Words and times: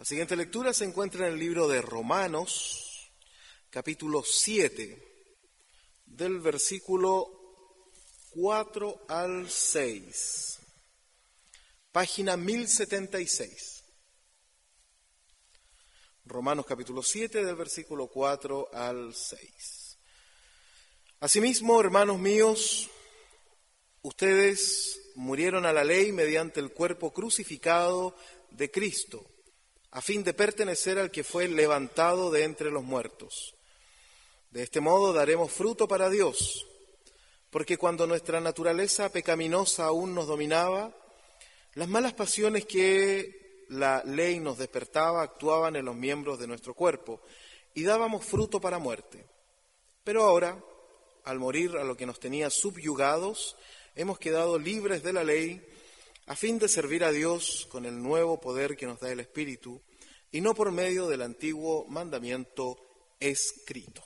La 0.00 0.06
siguiente 0.06 0.34
lectura 0.34 0.72
se 0.72 0.86
encuentra 0.86 1.26
en 1.26 1.34
el 1.34 1.38
libro 1.38 1.68
de 1.68 1.82
Romanos, 1.82 3.12
capítulo 3.68 4.22
7, 4.24 5.28
del 6.06 6.40
versículo 6.40 7.28
4 8.30 9.04
al 9.08 9.50
6, 9.50 10.58
página 11.92 12.38
1076. 12.38 13.84
Romanos 16.24 16.64
capítulo 16.64 17.02
7, 17.02 17.44
del 17.44 17.56
versículo 17.56 18.06
4 18.06 18.70
al 18.72 19.14
6. 19.14 19.98
Asimismo, 21.20 21.78
hermanos 21.78 22.18
míos, 22.18 22.88
ustedes 24.00 24.98
murieron 25.14 25.66
a 25.66 25.74
la 25.74 25.84
ley 25.84 26.10
mediante 26.10 26.58
el 26.58 26.72
cuerpo 26.72 27.12
crucificado 27.12 28.16
de 28.50 28.70
Cristo 28.70 29.29
a 29.92 30.00
fin 30.00 30.22
de 30.22 30.34
pertenecer 30.34 30.98
al 30.98 31.10
que 31.10 31.24
fue 31.24 31.48
levantado 31.48 32.30
de 32.30 32.44
entre 32.44 32.70
los 32.70 32.84
muertos. 32.84 33.54
De 34.50 34.62
este 34.62 34.80
modo 34.80 35.12
daremos 35.12 35.52
fruto 35.52 35.88
para 35.88 36.10
Dios, 36.10 36.66
porque 37.50 37.76
cuando 37.76 38.06
nuestra 38.06 38.40
naturaleza 38.40 39.10
pecaminosa 39.10 39.84
aún 39.86 40.14
nos 40.14 40.26
dominaba, 40.26 40.94
las 41.74 41.88
malas 41.88 42.14
pasiones 42.14 42.66
que 42.66 43.64
la 43.68 44.02
ley 44.04 44.40
nos 44.40 44.58
despertaba 44.58 45.22
actuaban 45.22 45.76
en 45.76 45.84
los 45.84 45.94
miembros 45.94 46.38
de 46.38 46.48
nuestro 46.48 46.74
cuerpo 46.74 47.20
y 47.74 47.84
dábamos 47.84 48.24
fruto 48.24 48.60
para 48.60 48.78
muerte. 48.78 49.24
Pero 50.02 50.24
ahora, 50.24 50.60
al 51.24 51.38
morir 51.38 51.76
a 51.76 51.84
lo 51.84 51.96
que 51.96 52.06
nos 52.06 52.18
tenía 52.18 52.50
subyugados, 52.50 53.56
hemos 53.94 54.18
quedado 54.18 54.58
libres 54.58 55.02
de 55.02 55.12
la 55.12 55.22
ley 55.22 55.64
a 56.30 56.36
fin 56.36 56.60
de 56.60 56.68
servir 56.68 57.02
a 57.02 57.10
Dios 57.10 57.66
con 57.68 57.84
el 57.84 58.00
nuevo 58.00 58.40
poder 58.40 58.76
que 58.76 58.86
nos 58.86 59.00
da 59.00 59.10
el 59.10 59.18
Espíritu 59.18 59.82
y 60.30 60.40
no 60.40 60.54
por 60.54 60.70
medio 60.70 61.08
del 61.08 61.22
antiguo 61.22 61.86
mandamiento 61.88 62.78
escrito. 63.18 64.00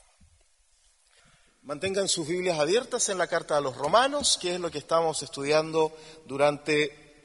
Mantengan 1.61 2.07
sus 2.07 2.27
Biblias 2.27 2.57
abiertas 2.57 3.09
en 3.09 3.19
la 3.19 3.27
carta 3.27 3.57
a 3.57 3.61
los 3.61 3.77
romanos, 3.77 4.39
que 4.41 4.55
es 4.55 4.59
lo 4.59 4.71
que 4.71 4.79
estamos 4.79 5.21
estudiando 5.21 5.95
durante 6.25 7.21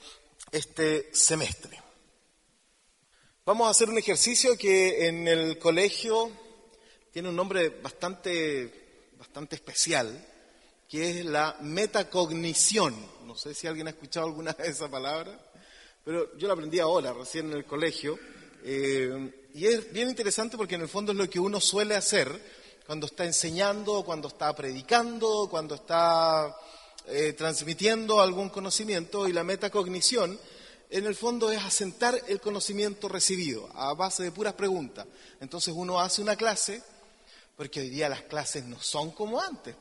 este 0.52 1.08
semestre. 1.14 1.80
Vamos 3.46 3.68
a 3.68 3.70
hacer 3.70 3.88
un 3.88 3.96
ejercicio 3.96 4.58
que 4.58 5.06
en 5.06 5.26
el 5.26 5.58
colegio 5.58 6.30
tiene 7.10 7.30
un 7.30 7.36
nombre 7.36 7.70
bastante, 7.70 9.08
bastante 9.16 9.56
especial, 9.56 10.26
que 10.90 11.20
es 11.20 11.24
la 11.24 11.56
metacognición. 11.60 12.96
No 13.24 13.36
sé 13.36 13.54
si 13.54 13.68
alguien 13.68 13.86
ha 13.86 13.90
escuchado 13.90 14.26
alguna 14.26 14.52
vez 14.52 14.70
esa 14.70 14.90
palabra, 14.90 15.38
pero 16.04 16.36
yo 16.36 16.48
la 16.48 16.54
aprendí 16.54 16.80
ahora, 16.80 17.12
recién 17.12 17.48
en 17.52 17.58
el 17.58 17.64
colegio. 17.64 18.18
Eh, 18.64 19.48
y 19.54 19.66
es 19.66 19.92
bien 19.92 20.08
interesante 20.08 20.56
porque 20.56 20.74
en 20.74 20.80
el 20.80 20.88
fondo 20.88 21.12
es 21.12 21.18
lo 21.18 21.30
que 21.30 21.38
uno 21.38 21.60
suele 21.60 21.94
hacer 21.94 22.28
cuando 22.84 23.06
está 23.06 23.24
enseñando, 23.24 24.04
cuando 24.04 24.26
está 24.26 24.52
predicando, 24.52 25.46
cuando 25.48 25.76
está 25.76 26.56
eh, 27.06 27.34
transmitiendo 27.34 28.20
algún 28.20 28.48
conocimiento. 28.48 29.28
Y 29.28 29.32
la 29.32 29.44
metacognición, 29.44 30.40
en 30.90 31.06
el 31.06 31.14
fondo, 31.14 31.52
es 31.52 31.62
asentar 31.62 32.20
el 32.26 32.40
conocimiento 32.40 33.08
recibido 33.08 33.70
a 33.74 33.94
base 33.94 34.24
de 34.24 34.32
puras 34.32 34.54
preguntas. 34.54 35.06
Entonces 35.40 35.72
uno 35.72 36.00
hace 36.00 36.20
una 36.20 36.34
clase, 36.34 36.82
porque 37.56 37.78
hoy 37.78 37.90
día 37.90 38.08
las 38.08 38.22
clases 38.22 38.64
no 38.64 38.80
son 38.80 39.12
como 39.12 39.40
antes. 39.40 39.76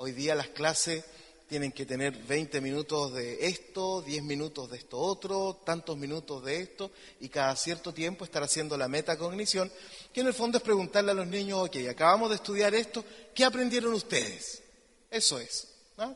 Hoy 0.00 0.12
día 0.12 0.36
las 0.36 0.46
clases 0.50 1.04
tienen 1.48 1.72
que 1.72 1.84
tener 1.84 2.16
20 2.16 2.60
minutos 2.60 3.12
de 3.14 3.48
esto, 3.48 4.00
10 4.02 4.22
minutos 4.22 4.70
de 4.70 4.76
esto 4.76 4.96
otro, 4.96 5.60
tantos 5.64 5.96
minutos 5.96 6.44
de 6.44 6.60
esto, 6.60 6.92
y 7.18 7.28
cada 7.28 7.56
cierto 7.56 7.92
tiempo 7.92 8.24
estar 8.24 8.40
haciendo 8.44 8.76
la 8.76 8.86
metacognición, 8.86 9.72
que 10.12 10.20
en 10.20 10.28
el 10.28 10.34
fondo 10.34 10.58
es 10.58 10.62
preguntarle 10.62 11.10
a 11.10 11.14
los 11.14 11.26
niños, 11.26 11.66
ok, 11.66 11.78
acabamos 11.90 12.30
de 12.30 12.36
estudiar 12.36 12.76
esto, 12.76 13.04
¿qué 13.34 13.44
aprendieron 13.44 13.92
ustedes? 13.92 14.62
Eso 15.10 15.40
es. 15.40 15.66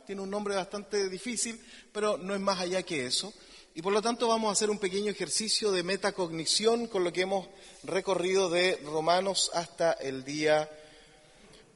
Tiene 0.06 0.22
un 0.22 0.30
nombre 0.30 0.54
bastante 0.54 1.08
difícil, 1.08 1.60
pero 1.92 2.16
no 2.16 2.36
es 2.36 2.40
más 2.40 2.60
allá 2.60 2.84
que 2.84 3.06
eso. 3.06 3.34
Y 3.74 3.82
por 3.82 3.92
lo 3.92 4.00
tanto 4.00 4.28
vamos 4.28 4.50
a 4.50 4.52
hacer 4.52 4.70
un 4.70 4.78
pequeño 4.78 5.10
ejercicio 5.10 5.72
de 5.72 5.82
metacognición 5.82 6.86
con 6.86 7.02
lo 7.02 7.12
que 7.12 7.22
hemos 7.22 7.48
recorrido 7.82 8.48
de 8.48 8.76
Romanos 8.84 9.50
hasta 9.54 9.90
el 9.94 10.22
día 10.22 10.70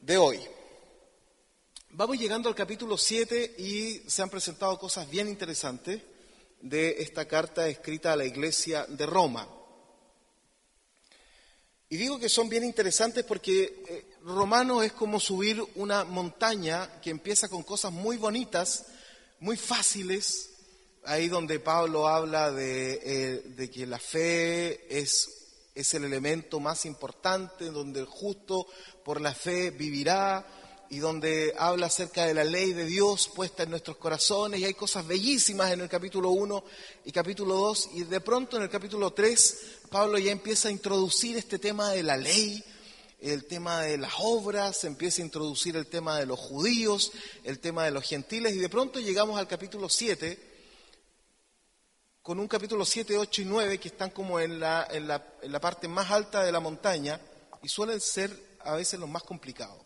de 0.03 0.19
hoy. 0.19 0.39
Vamos 1.99 2.19
llegando 2.19 2.51
al 2.51 2.55
capítulo 2.55 2.99
7 2.99 3.55
y 3.57 4.03
se 4.07 4.21
han 4.21 4.29
presentado 4.29 4.79
cosas 4.79 5.09
bien 5.09 5.31
interesantes 5.31 6.03
de 6.61 6.97
esta 6.99 7.27
carta 7.27 7.69
escrita 7.69 8.13
a 8.13 8.17
la 8.17 8.27
iglesia 8.27 8.85
de 8.87 9.07
Roma. 9.07 9.49
Y 11.89 11.97
digo 11.97 12.19
que 12.19 12.29
son 12.29 12.51
bien 12.51 12.65
interesantes 12.65 13.25
porque 13.25 13.83
eh, 13.89 14.05
Romano 14.25 14.83
es 14.83 14.93
como 14.93 15.19
subir 15.19 15.65
una 15.77 16.05
montaña 16.05 17.01
que 17.01 17.09
empieza 17.09 17.49
con 17.49 17.63
cosas 17.63 17.93
muy 17.93 18.19
bonitas, 18.19 18.89
muy 19.41 19.57
fáciles, 19.57 20.51
ahí 21.03 21.29
donde 21.29 21.61
Pablo 21.61 22.09
habla 22.09 22.53
de, 22.53 23.01
eh, 23.05 23.43
de 23.57 23.71
que 23.71 23.87
la 23.87 23.99
fe 23.99 24.99
es, 24.99 25.71
es 25.75 25.95
el 25.95 26.05
elemento 26.05 26.61
más 26.61 26.85
importante, 26.85 27.71
donde 27.71 28.01
el 28.01 28.07
justo 28.07 28.67
por 29.03 29.19
la 29.19 29.33
fe 29.33 29.71
vivirá, 29.71 30.47
y 30.89 30.99
donde 30.99 31.55
habla 31.59 31.87
acerca 31.87 32.27
de 32.27 32.35
la 32.35 32.45
ley 32.45 32.73
de 32.73 32.85
Dios 32.85 33.29
puesta 33.35 33.65
en 33.65 33.71
nuestros 33.71 33.97
corazones 33.97 34.61
y 34.61 34.65
hay 34.65 34.75
cosas 34.75 35.07
bellísimas 35.07 35.73
en 35.73 35.81
el 35.81 35.89
capítulo 35.89 36.31
1 36.31 36.65
y 37.05 37.13
capítulo 37.13 37.55
2 37.57 37.91
y 37.95 38.05
de 38.05 38.21
pronto 38.21 38.57
en 38.57 38.63
el 38.65 38.71
capítulo 38.71 39.13
3 39.13 39.59
Pablo 39.91 40.19
ya 40.19 40.31
empieza 40.31 40.69
a 40.69 40.71
introducir 40.71 41.37
este 41.37 41.59
tema 41.59 41.91
de 41.91 42.03
la 42.03 42.17
ley, 42.17 42.63
el 43.21 43.47
tema 43.47 43.83
de 43.83 43.99
las 43.99 44.13
obras, 44.19 44.85
empieza 44.85 45.23
a 45.23 45.25
introducir 45.25 45.77
el 45.77 45.87
tema 45.87 46.19
de 46.19 46.27
los 46.27 46.39
judíos, 46.39 47.13
el 47.45 47.59
tema 47.59 47.85
de 47.85 47.91
los 47.91 48.05
gentiles 48.05 48.55
y 48.55 48.59
de 48.59 48.69
pronto 48.69 49.01
llegamos 49.01 49.39
al 49.39 49.49
capítulo 49.49 49.89
7 49.89 50.55
con 52.23 52.41
un 52.41 52.49
capítulo 52.49 52.85
7, 52.85 53.17
8 53.17 53.43
y 53.43 53.45
9 53.45 53.79
que 53.79 53.89
están 53.89 54.11
como 54.11 54.41
en 54.41 54.59
la, 54.59 54.89
en 54.91 55.07
la, 55.07 55.25
en 55.43 55.53
la 55.53 55.61
parte 55.61 55.87
más 55.87 56.11
alta 56.11 56.43
de 56.43 56.51
la 56.51 56.59
montaña 56.59 57.21
y 57.63 57.69
suelen 57.69 58.01
ser 58.01 58.37
a 58.61 58.75
veces 58.75 58.99
los 58.99 59.09
más 59.09 59.23
complicados. 59.23 59.86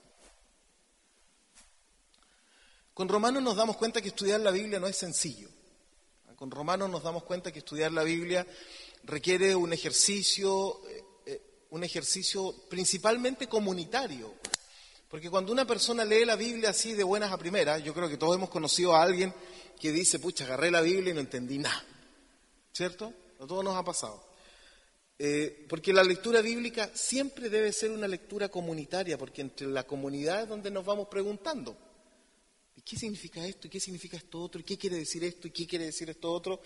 Con 3.00 3.08
Romanos 3.08 3.42
nos 3.42 3.56
damos 3.56 3.78
cuenta 3.78 4.02
que 4.02 4.08
estudiar 4.08 4.40
la 4.40 4.50
Biblia 4.50 4.78
no 4.78 4.86
es 4.86 4.94
sencillo. 4.94 5.48
Con 6.36 6.50
Romanos 6.50 6.90
nos 6.90 7.02
damos 7.02 7.22
cuenta 7.22 7.50
que 7.50 7.60
estudiar 7.60 7.92
la 7.92 8.02
Biblia 8.02 8.46
requiere 9.04 9.56
un 9.56 9.72
ejercicio, 9.72 10.86
eh, 10.86 11.02
eh, 11.24 11.42
un 11.70 11.82
ejercicio 11.82 12.54
principalmente 12.68 13.46
comunitario. 13.46 14.34
Porque 15.08 15.30
cuando 15.30 15.50
una 15.50 15.66
persona 15.66 16.04
lee 16.04 16.26
la 16.26 16.36
Biblia 16.36 16.68
así 16.68 16.92
de 16.92 17.02
buenas 17.02 17.32
a 17.32 17.38
primeras, 17.38 17.82
yo 17.82 17.94
creo 17.94 18.06
que 18.06 18.18
todos 18.18 18.36
hemos 18.36 18.50
conocido 18.50 18.94
a 18.94 19.02
alguien 19.02 19.32
que 19.80 19.92
dice, 19.92 20.18
pucha, 20.18 20.44
agarré 20.44 20.70
la 20.70 20.82
Biblia 20.82 21.12
y 21.12 21.14
no 21.14 21.20
entendí 21.20 21.56
nada. 21.56 21.82
¿Cierto? 22.70 23.14
A 23.40 23.46
todos 23.46 23.64
nos 23.64 23.76
ha 23.76 23.82
pasado. 23.82 24.22
Eh, 25.18 25.64
porque 25.70 25.94
la 25.94 26.04
lectura 26.04 26.42
bíblica 26.42 26.90
siempre 26.92 27.48
debe 27.48 27.72
ser 27.72 27.92
una 27.92 28.06
lectura 28.06 28.50
comunitaria, 28.50 29.16
porque 29.16 29.40
entre 29.40 29.68
la 29.68 29.84
comunidad 29.84 30.42
es 30.42 30.48
donde 30.50 30.70
nos 30.70 30.84
vamos 30.84 31.08
preguntando. 31.08 31.88
¿Qué 32.84 32.96
significa 32.96 33.44
esto? 33.46 33.66
¿Y 33.66 33.70
qué 33.70 33.80
significa 33.80 34.16
esto 34.16 34.40
otro? 34.40 34.60
¿Y 34.60 34.64
qué 34.64 34.76
quiere 34.76 34.96
decir 34.96 35.22
esto? 35.22 35.46
¿Y 35.46 35.50
qué 35.50 35.66
quiere 35.66 35.86
decir 35.86 36.10
esto 36.10 36.32
otro? 36.32 36.60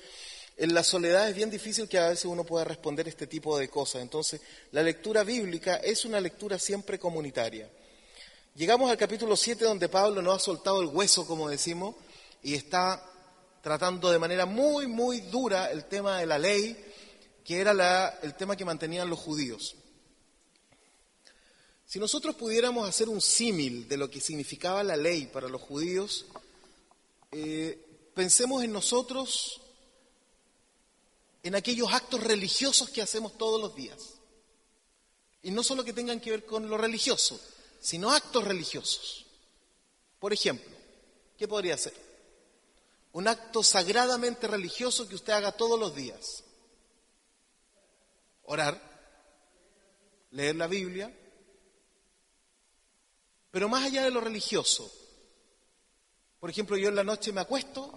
En 0.57 0.73
la 0.73 0.83
soledad 0.83 1.29
es 1.29 1.35
bien 1.35 1.51
difícil 1.51 1.89
que 1.89 1.99
a 1.99 2.09
veces 2.09 2.27
uno 2.27 2.45
pueda 2.45 2.65
responder 2.65 3.09
este 3.09 3.27
tipo 3.27 3.59
de 3.59 3.69
cosas. 3.69 4.03
Entonces, 4.03 4.41
la 4.73 4.83
lectura 4.83 5.25
bíblica 5.25 5.77
es 5.77 6.05
una 6.05 6.21
lectura 6.21 6.59
siempre 6.59 6.99
comunitaria. 6.99 7.69
Llegamos 8.55 8.91
al 8.91 8.97
capítulo 8.97 9.37
7 9.37 9.65
donde 9.65 9.89
Pablo 9.89 10.23
no 10.23 10.33
ha 10.33 10.39
soltado 10.39 10.81
el 10.81 10.89
hueso, 10.89 11.27
como 11.27 11.49
decimos, 11.49 11.97
y 12.43 12.55
está 12.55 13.05
tratando 13.63 14.11
de 14.11 14.19
manera 14.19 14.47
muy, 14.47 14.87
muy 14.87 15.21
dura 15.23 15.73
el 15.73 15.87
tema 15.87 16.21
de 16.21 16.27
la 16.27 16.39
ley, 16.39 16.77
que 17.45 17.59
era 17.59 18.21
el 18.23 18.35
tema 18.35 18.57
que 18.57 18.65
mantenían 18.65 19.11
los 19.11 19.19
judíos. 19.19 19.75
Si 21.87 21.99
nosotros 21.99 22.35
pudiéramos 22.35 22.89
hacer 22.89 23.09
un 23.09 23.21
símil 23.21 23.89
de 23.89 23.97
lo 23.97 24.11
que 24.11 24.21
significaba 24.21 24.83
la 24.83 24.97
ley 24.97 25.27
para 25.27 25.49
los 25.49 25.61
judíos, 25.61 26.27
eh, 27.31 27.79
pensemos 28.15 28.65
en 28.65 28.73
nosotros, 28.73 29.61
en 31.43 31.55
aquellos 31.55 31.93
actos 31.93 32.23
religiosos 32.23 32.91
que 32.91 33.03
hacemos 33.03 33.37
todos 33.37 33.61
los 33.61 33.75
días. 33.75 34.15
Y 35.43 35.51
no 35.51 35.63
solo 35.63 35.85
que 35.85 35.93
tengan 35.93 36.21
que 36.21 36.31
ver 36.31 36.47
con 36.47 36.69
lo 36.71 36.79
religioso, 36.79 37.39
sino 37.81 38.11
actos 38.11 38.45
religiosos. 38.45 39.27
Por 40.19 40.33
ejemplo, 40.33 40.75
¿qué 41.37 41.47
podría 41.47 41.77
ser? 41.77 41.93
Un 43.13 43.29
acto 43.29 43.63
sagradamente 43.63 44.49
religioso 44.49 45.07
que 45.07 45.17
usted 45.17 45.35
haga 45.35 45.53
todos 45.53 45.79
los 45.79 45.95
días. 45.95 46.45
Orar, 48.45 48.81
leer 50.31 50.57
la 50.57 50.67
Biblia, 50.67 51.15
pero 53.55 53.69
más 53.69 53.85
allá 53.85 54.03
de 54.03 54.11
lo 54.11 54.21
religioso, 54.21 54.91
por 56.41 56.51
ejemplo, 56.51 56.77
yo 56.77 56.89
en 56.89 56.97
la 56.97 57.05
noche 57.05 57.33
me 57.33 57.41
acuesto 57.41 57.89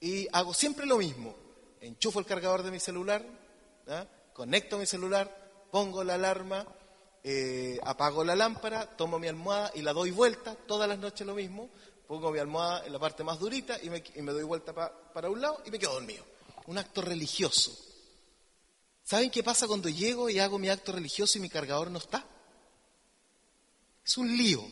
y 0.00 0.26
hago 0.32 0.54
siempre 0.54 0.86
lo 0.86 0.96
mismo. 0.96 1.34
Enchufo 1.82 2.18
el 2.18 2.24
cargador 2.24 2.62
de 2.62 2.70
mi 2.70 2.80
celular, 2.80 3.22
conecto 4.32 4.78
mi 4.78 4.86
celular, 4.86 5.68
pongo 5.70 6.02
la 6.02 6.14
alarma, 6.14 6.66
eh, 7.22 7.78
apago 7.82 8.24
la 8.24 8.34
lámpara, 8.34 8.86
tomo 8.96 9.18
mi 9.18 9.28
almohada 9.28 9.70
y 9.74 9.82
la 9.82 9.92
doy 9.92 10.12
vuelta, 10.12 10.54
todas 10.54 10.88
las 10.88 10.98
noches 10.98 11.26
lo 11.26 11.34
mismo, 11.34 11.68
pongo 12.08 12.32
mi 12.32 12.38
almohada 12.38 12.86
en 12.86 12.92
la 12.94 12.98
parte 12.98 13.22
más 13.22 13.38
durita 13.38 13.78
y 13.82 13.90
me, 13.90 14.32
doy 14.32 14.44
vuelta 14.44 14.72
para 14.72 15.28
un 15.28 15.42
lado 15.42 15.62
y 15.66 15.70
me 15.70 15.78
quedo 15.78 15.92
dormido. 15.92 16.24
Un 16.68 16.78
acto 16.78 17.02
religioso. 17.02 17.70
¿Saben 19.02 19.30
qué 19.30 19.42
pasa 19.42 19.66
cuando 19.66 19.90
llego 19.90 20.30
y 20.30 20.38
hago 20.38 20.58
mi 20.58 20.70
acto 20.70 20.90
religioso 20.90 21.36
y 21.36 21.42
mi 21.42 21.50
cargador 21.50 21.90
no 21.90 21.98
está? 21.98 22.24
Es 24.04 24.18
un 24.18 24.36
lío. 24.36 24.62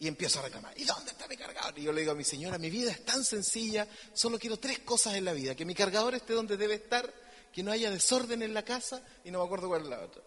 Y 0.00 0.06
empiezo 0.06 0.38
a 0.38 0.42
reclamar, 0.42 0.78
¿y 0.78 0.84
dónde 0.84 1.10
está 1.10 1.26
mi 1.26 1.36
cargador? 1.36 1.76
Y 1.76 1.82
yo 1.82 1.92
le 1.92 2.02
digo 2.02 2.12
a 2.12 2.14
mi 2.14 2.22
señora, 2.22 2.56
mi 2.56 2.70
vida 2.70 2.92
es 2.92 3.04
tan 3.04 3.24
sencilla, 3.24 3.88
solo 4.14 4.38
quiero 4.38 4.56
tres 4.56 4.78
cosas 4.80 5.14
en 5.14 5.24
la 5.24 5.32
vida, 5.32 5.56
que 5.56 5.64
mi 5.64 5.74
cargador 5.74 6.14
esté 6.14 6.34
donde 6.34 6.56
debe 6.56 6.74
estar, 6.74 7.12
que 7.52 7.64
no 7.64 7.72
haya 7.72 7.90
desorden 7.90 8.42
en 8.42 8.54
la 8.54 8.64
casa 8.64 9.02
y 9.24 9.32
no 9.32 9.40
me 9.40 9.46
acuerdo 9.46 9.66
cuál 9.66 9.82
es 9.82 9.88
la 9.88 10.00
otra. 10.00 10.22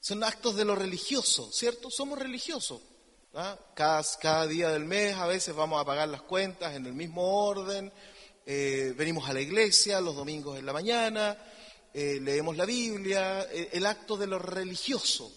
Son 0.00 0.24
actos 0.24 0.56
de 0.56 0.64
lo 0.64 0.74
religioso, 0.74 1.52
¿cierto? 1.52 1.90
Somos 1.90 2.18
religiosos. 2.18 2.80
¿ah? 3.34 3.58
Cada, 3.74 4.46
día 4.46 4.70
del 4.70 4.86
mes 4.86 5.14
a 5.16 5.26
veces 5.26 5.54
vamos 5.54 5.78
a 5.78 5.84
pagar 5.84 6.08
las 6.08 6.22
cuentas 6.22 6.74
en 6.74 6.86
el 6.86 6.94
mismo 6.94 7.46
orden, 7.46 7.92
eh, 8.46 8.94
venimos 8.96 9.28
a 9.28 9.34
la 9.34 9.42
iglesia 9.42 10.00
los 10.00 10.16
domingos 10.16 10.58
en 10.58 10.64
la 10.64 10.72
mañana, 10.72 11.36
eh, 11.92 12.18
leemos 12.22 12.56
la 12.56 12.64
Biblia, 12.64 13.42
eh, 13.50 13.68
el 13.72 13.84
acto 13.84 14.16
de 14.16 14.26
lo 14.26 14.38
religioso 14.38 15.30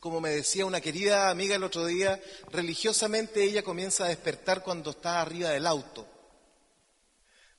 como 0.00 0.20
me 0.20 0.30
decía 0.30 0.66
una 0.66 0.80
querida 0.80 1.30
amiga 1.30 1.56
el 1.56 1.64
otro 1.64 1.86
día, 1.86 2.20
religiosamente 2.50 3.42
ella 3.42 3.62
comienza 3.62 4.04
a 4.04 4.08
despertar 4.08 4.62
cuando 4.62 4.90
está 4.90 5.20
arriba 5.20 5.50
del 5.50 5.66
auto. 5.66 6.06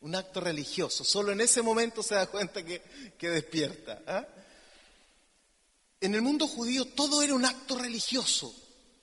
Un 0.01 0.15
acto 0.15 0.39
religioso. 0.39 1.03
Solo 1.03 1.31
en 1.31 1.41
ese 1.41 1.61
momento 1.61 2.03
se 2.03 2.15
da 2.15 2.27
cuenta 2.27 2.63
que, 2.63 2.81
despierta. 3.19 4.01
¿ah? 4.07 4.25
En 5.99 6.15
el 6.15 6.21
mundo 6.21 6.47
judío 6.47 6.85
todo 6.85 7.21
era 7.21 7.33
un 7.33 7.45
acto 7.45 7.77
religioso. 7.77 8.53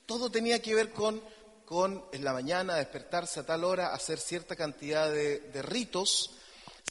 Todo 0.05 0.31
tenía 0.31 0.61
que 0.61 0.73
ver 0.73 0.91
con, 0.91 1.21
con 1.65 2.05
en 2.13 2.23
la 2.23 2.33
mañana 2.33 2.75
despertarse 2.75 3.41
a 3.41 3.45
tal 3.45 3.63
hora, 3.63 3.93
hacer 3.93 4.17
cierta 4.19 4.55
cantidad 4.55 5.11
de 5.11 5.61
ritos 5.61 6.36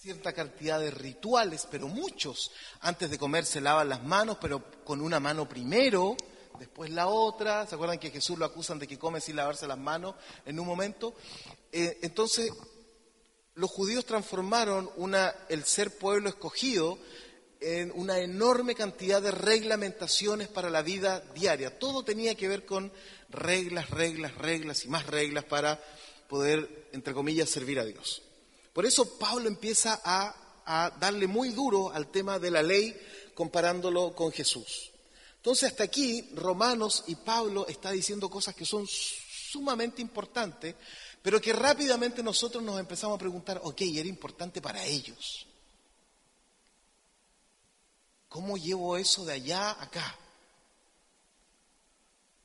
cierta 0.06 0.32
cantidad 0.32 0.78
de 0.78 0.92
rituales, 0.92 1.66
pero 1.68 1.88
muchos. 1.88 2.52
Antes 2.82 3.10
de 3.10 3.18
comer 3.18 3.44
se 3.44 3.60
lavan 3.60 3.88
las 3.88 4.04
manos, 4.04 4.38
pero 4.40 4.62
con 4.84 5.00
una 5.00 5.18
mano 5.18 5.48
primero, 5.48 6.16
después 6.60 6.90
la 6.90 7.08
otra. 7.08 7.66
¿Se 7.66 7.74
acuerdan 7.74 7.98
que 7.98 8.12
Jesús 8.12 8.38
lo 8.38 8.44
acusan 8.44 8.78
de 8.78 8.86
que 8.86 9.00
come 9.00 9.20
sin 9.20 9.34
lavarse 9.34 9.66
las 9.66 9.78
manos 9.78 10.14
en 10.44 10.60
un 10.60 10.66
momento? 10.68 11.16
Eh, 11.72 11.98
entonces, 12.02 12.52
los 13.56 13.68
judíos 13.68 14.06
transformaron 14.06 14.88
una, 14.94 15.34
el 15.48 15.64
ser 15.64 15.98
pueblo 15.98 16.28
escogido 16.28 17.00
en 17.58 17.90
una 17.96 18.20
enorme 18.20 18.76
cantidad 18.76 19.20
de 19.20 19.32
reglamentaciones 19.32 20.46
para 20.46 20.70
la 20.70 20.82
vida 20.82 21.18
diaria. 21.34 21.80
Todo 21.80 22.04
tenía 22.04 22.36
que 22.36 22.46
ver 22.46 22.64
con 22.64 22.92
reglas, 23.28 23.90
reglas, 23.90 24.36
reglas 24.36 24.84
y 24.84 24.88
más 24.88 25.08
reglas 25.08 25.42
para 25.42 25.82
poder, 26.28 26.86
entre 26.92 27.12
comillas, 27.12 27.50
servir 27.50 27.80
a 27.80 27.84
Dios. 27.84 28.22
Por 28.76 28.84
eso 28.84 29.18
Pablo 29.18 29.48
empieza 29.48 30.02
a, 30.04 30.92
darle 31.00 31.26
muy 31.26 31.48
duro 31.48 31.90
al 31.90 32.08
tema 32.08 32.38
de 32.38 32.50
la 32.50 32.62
ley 32.62 32.94
comparándolo 33.34 34.14
con 34.14 34.30
Jesús. 34.30 34.90
Entonces 35.36 35.70
hasta 35.70 35.84
aquí 35.84 36.28
Romanos 36.34 37.04
y 37.06 37.14
Pablo 37.14 37.66
está 37.68 37.92
diciendo 37.92 38.28
cosas 38.28 38.54
que 38.54 38.66
son 38.66 38.86
sumamente 38.86 40.02
importantes, 40.02 40.74
pero 41.22 41.40
que 41.40 41.54
rápidamente 41.54 42.22
nosotros 42.22 42.62
nos 42.62 42.78
empezamos 42.78 43.16
a 43.16 43.18
preguntar, 43.18 43.62
ok, 43.64 43.80
era 43.80 44.10
importante 44.10 44.60
para 44.60 44.84
ellos. 44.84 45.46
¿Cómo 48.28 48.58
llevo 48.58 48.98
eso 48.98 49.24
de 49.24 49.32
allá 49.32 49.70
a 49.70 49.84
acá? 49.84 50.18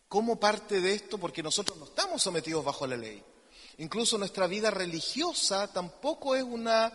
¿Cómo 0.07 0.39
parte 0.39 0.79
de 0.79 0.93
esto? 0.93 1.17
Porque 1.17 1.43
nosotros 1.43 1.77
no 1.77 1.83
estamos 1.83 2.23
sometidos 2.23 2.63
bajo 2.63 2.87
la 2.87 2.95
ley. 2.95 3.21
Incluso 3.81 4.19
nuestra 4.19 4.45
vida 4.45 4.69
religiosa 4.69 5.73
tampoco 5.73 6.35
es 6.35 6.43
una 6.43 6.93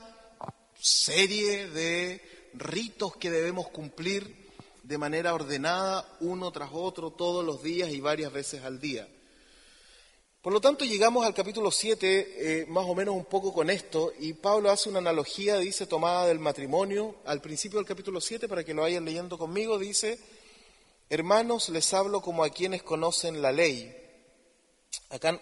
serie 0.81 1.67
de 1.67 2.51
ritos 2.55 3.17
que 3.17 3.29
debemos 3.29 3.67
cumplir 3.71 4.53
de 4.85 4.97
manera 4.97 5.35
ordenada, 5.35 6.09
uno 6.21 6.53
tras 6.53 6.71
otro, 6.73 7.11
todos 7.11 7.45
los 7.45 7.61
días 7.61 7.91
y 7.91 7.99
varias 7.99 8.33
veces 8.33 8.63
al 8.63 8.79
día. 8.79 9.09
Por 10.41 10.53
lo 10.53 10.61
tanto, 10.61 10.85
llegamos 10.85 11.27
al 11.27 11.35
capítulo 11.35 11.73
7, 11.73 12.61
eh, 12.61 12.67
más 12.67 12.87
o 12.87 12.95
menos 12.95 13.17
un 13.17 13.25
poco 13.25 13.53
con 13.53 13.69
esto, 13.69 14.13
y 14.21 14.35
Pablo 14.35 14.71
hace 14.71 14.89
una 14.89 15.01
analogía, 15.01 15.57
dice, 15.57 15.89
tomada 15.89 16.29
del 16.29 16.39
matrimonio. 16.39 17.17
Al 17.25 17.41
principio 17.41 17.81
del 17.81 17.89
capítulo 17.89 18.21
7, 18.21 18.47
para 18.47 18.63
que 18.63 18.75
lo 18.75 18.83
vayan 18.83 19.05
leyendo 19.05 19.39
conmigo, 19.39 19.77
dice, 19.77 20.21
hermanos, 21.11 21.69
les 21.69 21.93
hablo 21.95 22.21
como 22.21 22.45
a 22.45 22.51
quienes 22.51 22.85
conocen 22.85 23.43
la 23.43 23.51
ley. 23.51 24.06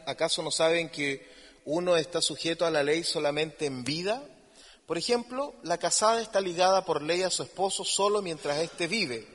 ¿Acaso 0.06 0.43
no 0.43 0.51
saben 0.51 0.89
que 0.89 1.27
uno 1.65 1.97
está 1.97 2.21
sujeto 2.21 2.67
a 2.67 2.71
la 2.71 2.83
ley 2.83 3.05
solamente 3.05 3.67
en 3.67 3.85
vida? 3.85 4.23
Por 4.87 4.99
ejemplo, 4.99 5.55
la 5.62 5.79
casada 5.79 6.21
está 6.21 6.41
ligada 6.41 6.85
por 6.85 7.03
ley 7.03 7.23
a 7.23 7.31
su 7.31 7.43
esposo 7.43 7.85
solo 7.85 8.21
mientras 8.21 8.59
éste 8.59 8.87
vive. 8.87 9.27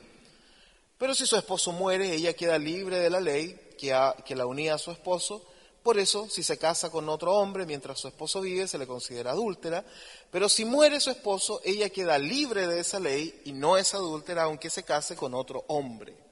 Pero 0.96 1.14
si 1.14 1.26
su 1.26 1.36
esposo 1.36 1.72
muere, 1.72 2.14
ella 2.14 2.34
queda 2.34 2.58
libre 2.58 2.98
de 2.98 3.10
la 3.10 3.20
ley 3.20 3.58
que, 3.78 3.96
que 4.24 4.36
la 4.36 4.46
unía 4.46 4.74
a 4.74 4.78
su 4.78 4.90
esposo. 4.90 5.44
Por 5.82 5.98
eso, 5.98 6.28
si 6.28 6.42
se 6.42 6.58
casa 6.58 6.90
con 6.90 7.08
otro 7.08 7.34
hombre 7.34 7.64
mientras 7.66 7.98
su 7.98 8.06
esposo 8.06 8.42
vive, 8.42 8.68
se 8.68 8.78
le 8.78 8.86
considera 8.86 9.32
adúltera. 9.32 9.84
Pero 10.30 10.48
si 10.48 10.64
muere 10.64 11.00
su 11.00 11.10
esposo, 11.10 11.60
ella 11.64 11.88
queda 11.88 12.18
libre 12.18 12.66
de 12.66 12.80
esa 12.80 13.00
ley 13.00 13.40
y 13.44 13.52
no 13.52 13.76
es 13.76 13.94
adúltera 13.94 14.44
aunque 14.44 14.70
se 14.70 14.84
case 14.84 15.16
con 15.16 15.34
otro 15.34 15.64
hombre. 15.68 16.29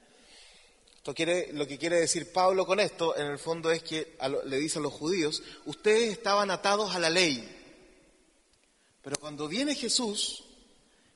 Lo 1.53 1.67
que 1.67 1.77
quiere 1.77 1.99
decir 1.99 2.31
Pablo 2.31 2.65
con 2.65 2.79
esto, 2.79 3.17
en 3.17 3.27
el 3.27 3.39
fondo, 3.39 3.71
es 3.71 3.83
que 3.83 4.15
le 4.45 4.57
dice 4.57 4.79
a 4.79 4.81
los 4.81 4.93
judíos, 4.93 5.41
ustedes 5.65 6.11
estaban 6.11 6.51
atados 6.51 6.93
a 6.93 6.99
la 6.99 7.09
ley. 7.09 7.47
Pero 9.01 9.17
cuando 9.19 9.47
viene 9.47 9.75
Jesús, 9.75 10.43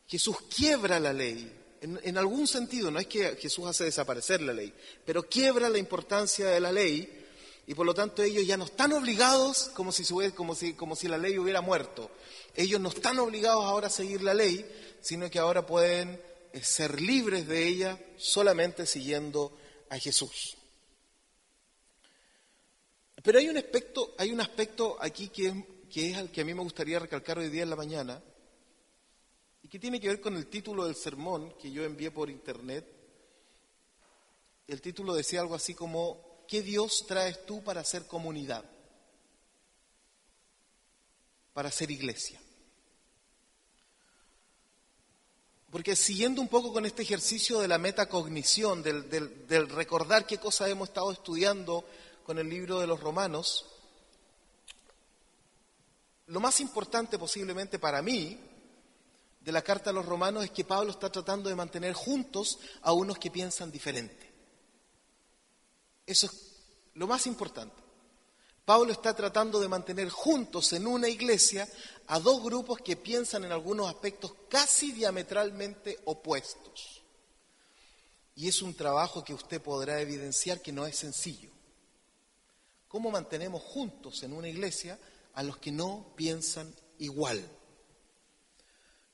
Jesús 0.08 0.38
quiebra 0.50 1.00
la 1.00 1.14
ley 1.14 1.64
en, 1.84 2.18
algún 2.18 2.48
sentido, 2.48 2.90
no 2.92 3.00
es 3.00 3.08
que 3.08 3.36
Jesús 3.36 3.68
hace 3.68 3.84
desaparecer 3.84 4.42
la 4.42 4.54
ley, 4.54 4.74
pero 5.06 5.24
quiebra 5.24 5.70
la 5.70 5.78
importancia 5.78 6.48
de 6.48 6.60
la 6.62 6.72
ley 6.72 7.26
y 7.68 7.74
por 7.74 7.86
lo 7.86 7.94
tanto 7.94 8.24
ellos 8.24 8.48
ya 8.48 8.56
no 8.56 8.66
están 8.66 8.94
obligados 8.94 9.70
como 9.74 9.92
si, 9.92 10.06
como 10.32 10.96
si, 10.96 11.08
la 11.08 11.18
ley 11.18 11.38
hubiera 11.38 11.62
muerto. 11.62 12.10
Ellos 12.56 12.80
no 12.80 12.90
están 12.90 13.20
obligados 13.20 13.66
ahora 13.66 13.88
a 13.88 13.90
seguir 13.90 14.22
la 14.22 14.34
ley, 14.34 14.66
sino 15.02 15.30
que 15.30 15.40
ahora 15.40 15.66
pueden 15.66 16.22
eh, 16.54 16.64
ser 16.64 17.02
libres 17.02 17.48
de 17.48 17.68
ella 17.68 18.00
solamente 18.18 18.86
siguiendo 18.86 19.52
a 19.94 20.00
Jesús. 20.00 20.58
Pero 23.22 23.38
hay 23.38 23.48
un 23.48 23.58
aspecto, 23.58 24.16
hay 24.18 24.32
un 24.32 24.42
aspecto 24.42 24.98
aquí 25.00 25.30
que, 25.30 25.86
que 25.90 26.10
es 26.10 26.18
el 26.18 26.32
que 26.32 26.42
a 26.42 26.46
mí 26.46 26.54
me 26.54 26.64
gustaría 26.64 27.00
recalcar 27.00 27.38
hoy 27.38 27.50
día 27.50 27.64
en 27.64 27.70
la 27.70 27.76
mañana, 27.76 28.22
y 29.62 29.68
que 29.68 29.80
tiene 29.80 30.00
que 30.00 30.10
ver 30.10 30.20
con 30.20 30.36
el 30.36 30.48
título 30.48 30.86
del 30.86 30.96
sermón 30.96 31.54
que 31.58 31.72
yo 31.72 31.86
envié 31.86 32.12
por 32.12 32.30
internet. 32.30 32.86
El 34.68 34.82
título 34.82 35.14
decía 35.14 35.42
algo 35.42 35.56
así 35.56 35.74
como, 35.74 36.44
¿qué 36.48 36.62
Dios 36.62 37.06
traes 37.08 37.46
tú 37.46 37.64
para 37.64 37.82
hacer 37.82 38.08
comunidad? 38.08 38.66
Para 41.54 41.72
ser 41.72 41.92
iglesia. 41.92 42.42
Porque 45.74 45.96
siguiendo 45.96 46.40
un 46.40 46.50
poco 46.50 46.72
con 46.72 46.86
este 46.86 47.02
ejercicio 47.02 47.60
de 47.60 47.68
la 47.68 47.80
metacognición, 47.80 48.84
del, 48.84 49.10
del 49.10 49.70
recordar 49.70 50.28
qué 50.28 50.38
cosas 50.38 50.70
hemos 50.70 50.90
estado 50.90 51.12
estudiando 51.12 51.84
con 52.24 52.38
el 52.38 52.48
libro 52.48 52.80
de 52.80 52.86
los 52.86 53.00
romanos, 53.00 53.66
lo 56.28 56.40
más 56.40 56.60
importante 56.60 57.18
posiblemente 57.18 57.80
para 57.80 58.04
mí 58.04 58.40
de 59.42 59.52
la 59.52 59.64
carta 59.64 59.90
a 59.90 59.94
los 59.94 60.06
romanos 60.06 60.44
es 60.44 60.52
que 60.52 60.64
Pablo 60.64 60.92
está 60.92 61.12
tratando 61.12 61.50
de 61.50 61.56
mantener 61.56 61.94
juntos 61.94 62.60
a 62.84 62.94
unos 62.94 63.18
que 63.18 63.32
piensan 63.32 63.72
diferente. 63.72 64.32
Eso 66.06 66.28
es 66.28 66.34
lo 66.94 67.08
más 67.08 67.26
importante. 67.26 67.83
Pablo 68.66 68.94
está 68.94 69.14
tratando 69.14 69.60
de 69.60 69.68
mantener 69.68 70.10
juntos 70.10 70.72
en 70.72 70.88
una 70.88 71.10
iglesia 71.10 71.68
a 72.08 72.20
dos 72.20 72.42
grupos 72.42 72.80
que 72.80 72.96
piensan 72.96 73.44
en 73.44 73.52
algunos 73.52 73.90
aspectos 73.90 74.34
casi 74.50 74.94
diametralmente 74.94 76.00
opuestos. 76.06 77.02
Y 78.36 78.48
es 78.48 78.62
un 78.62 78.74
trabajo 78.74 79.24
que 79.24 79.34
usted 79.34 79.62
podrá 79.62 80.00
evidenciar 80.00 80.62
que 80.62 80.72
no 80.72 80.86
es 80.88 80.96
sencillo. 80.96 81.52
¿Cómo 82.88 83.12
mantenemos 83.12 83.62
juntos 83.62 84.24
en 84.24 84.34
una 84.34 84.48
iglesia 84.48 84.98
a 85.34 85.44
los 85.44 85.58
que 85.58 85.72
no 85.72 86.14
piensan 86.16 86.74
igual? 87.00 87.46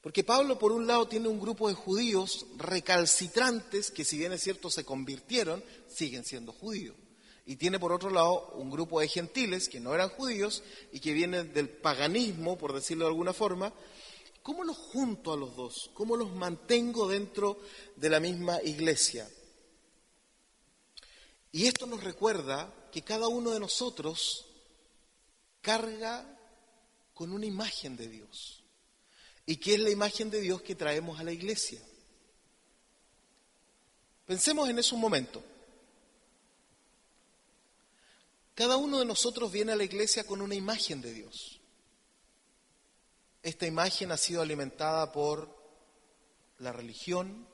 Porque 0.01 0.23
Pablo, 0.23 0.59
por 0.59 0.71
un 0.71 0.85
lado, 0.85 1.07
tiene 1.07 1.27
un 1.27 1.39
grupo 1.39 1.67
de 1.67 1.73
judíos 1.73 2.45
recalcitrantes 2.57 3.89
que, 3.91 4.05
si 4.05 4.17
bien 4.17 4.31
es 4.31 4.43
cierto, 4.43 4.69
se 4.69 4.85
convirtieron, 4.85 5.63
siguen 5.89 6.23
siendo 6.23 6.53
judíos. 6.53 6.95
Y 7.49 7.55
tiene, 7.55 7.79
por 7.79 7.91
otro 7.91 8.11
lado, 8.11 8.51
un 8.57 8.69
grupo 8.69 8.99
de 8.99 9.07
gentiles 9.07 9.69
que 9.69 9.79
no 9.79 9.95
eran 9.95 10.09
judíos 10.09 10.61
y 10.91 10.99
que 10.99 11.13
vienen 11.13 11.51
del 11.51 11.67
paganismo, 11.67 12.59
por 12.59 12.73
decirlo 12.73 13.05
de 13.05 13.09
alguna 13.09 13.33
forma, 13.33 13.73
¿cómo 14.43 14.63
los 14.63 14.77
junto 14.77 15.33
a 15.33 15.35
los 15.35 15.55
dos? 15.55 15.89
¿Cómo 15.95 16.15
los 16.15 16.31
mantengo 16.31 17.07
dentro 17.07 17.59
de 17.95 18.07
la 18.07 18.19
misma 18.19 18.61
iglesia? 18.61 19.27
Y 21.51 21.65
esto 21.65 21.87
nos 21.87 22.03
recuerda 22.03 22.71
que 22.91 23.01
cada 23.01 23.27
uno 23.27 23.49
de 23.49 23.59
nosotros 23.59 24.45
carga 25.59 26.23
con 27.15 27.31
una 27.31 27.47
imagen 27.47 27.97
de 27.97 28.09
Dios. 28.09 28.63
¿Y 29.47 29.55
qué 29.57 29.73
es 29.73 29.79
la 29.79 29.89
imagen 29.89 30.29
de 30.29 30.39
Dios 30.39 30.61
que 30.61 30.75
traemos 30.75 31.19
a 31.19 31.23
la 31.23 31.31
iglesia? 31.31 31.81
Pensemos 34.27 34.69
en 34.69 34.77
eso 34.77 34.93
un 34.93 35.01
momento. 35.01 35.48
Cada 38.59 38.75
uno 38.75 38.99
de 38.99 39.05
nosotros 39.05 39.53
viene 39.53 39.71
a 39.71 39.77
la 39.77 39.85
iglesia 39.85 40.25
con 40.25 40.41
una 40.41 40.53
imagen 40.53 40.99
de 40.99 41.13
Dios. 41.13 41.61
Esta 43.41 43.65
imagen 43.65 44.11
ha 44.11 44.17
sido 44.17 44.41
alimentada 44.41 45.13
por 45.13 45.47
la 46.57 46.73
religión, 46.73 47.47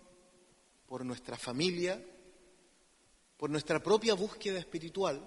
por 0.87 1.05
nuestra 1.05 1.37
familia, 1.37 2.03
por 3.37 3.51
nuestra 3.51 3.83
propia 3.83 4.15
búsqueda 4.15 4.57
espiritual, 4.57 5.23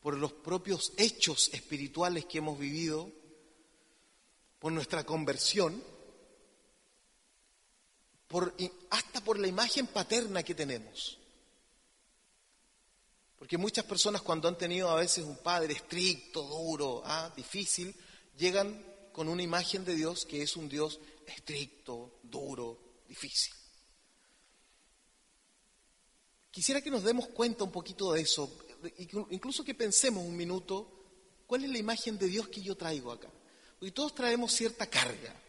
por 0.00 0.16
los 0.16 0.32
propios 0.32 0.94
hechos 0.96 1.50
espirituales 1.52 2.24
que 2.24 2.38
hemos 2.38 2.58
vivido, 2.58 3.12
por 4.58 4.72
nuestra 4.72 5.04
conversión, 5.04 5.84
hasta 8.88 9.20
por 9.20 9.38
la 9.38 9.46
imagen 9.46 9.86
paterna 9.86 10.42
que 10.42 10.54
tenemos. 10.54 11.18
Porque 13.46 13.58
muchas 13.58 13.84
personas 13.84 14.22
cuando 14.22 14.48
han 14.48 14.58
tenido 14.58 14.90
a 14.90 14.96
veces 14.96 15.24
un 15.24 15.36
padre 15.36 15.74
estricto, 15.74 16.42
duro, 16.42 17.00
ah, 17.04 17.32
difícil, 17.36 17.94
llegan 18.36 18.84
con 19.12 19.28
una 19.28 19.40
imagen 19.40 19.84
de 19.84 19.94
Dios 19.94 20.26
que 20.26 20.42
es 20.42 20.56
un 20.56 20.68
Dios 20.68 20.98
estricto, 21.24 22.18
duro, 22.24 22.76
difícil. 23.06 23.54
Quisiera 26.50 26.80
que 26.80 26.90
nos 26.90 27.04
demos 27.04 27.28
cuenta 27.28 27.62
un 27.62 27.70
poquito 27.70 28.12
de 28.14 28.22
eso, 28.22 28.50
incluso 29.30 29.62
que 29.62 29.76
pensemos 29.76 30.24
un 30.24 30.36
minuto, 30.36 30.90
¿cuál 31.46 31.62
es 31.62 31.70
la 31.70 31.78
imagen 31.78 32.18
de 32.18 32.26
Dios 32.26 32.48
que 32.48 32.62
yo 32.62 32.76
traigo 32.76 33.12
acá? 33.12 33.30
Porque 33.78 33.92
todos 33.92 34.12
traemos 34.12 34.52
cierta 34.52 34.90
carga. 34.90 35.40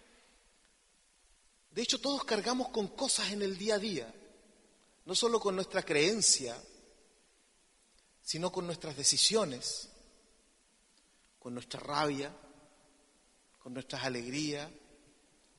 De 1.71 1.81
hecho, 1.81 1.99
todos 1.99 2.23
cargamos 2.25 2.69
con 2.69 2.89
cosas 2.89 3.31
en 3.31 3.41
el 3.41 3.57
día 3.57 3.73
a 3.73 3.79
día, 3.79 4.13
no 5.03 5.15
solo 5.15 5.39
con 5.39 5.55
nuestra 5.55 5.81
creencia, 5.81 6.55
sino 8.27 8.51
con 8.51 8.65
nuestras 8.65 8.97
decisiones, 8.97 9.87
con 11.39 11.53
nuestra 11.53 11.79
rabia, 11.79 12.29
con 13.57 13.73
nuestras 13.73 14.03
alegrías, 14.03 14.69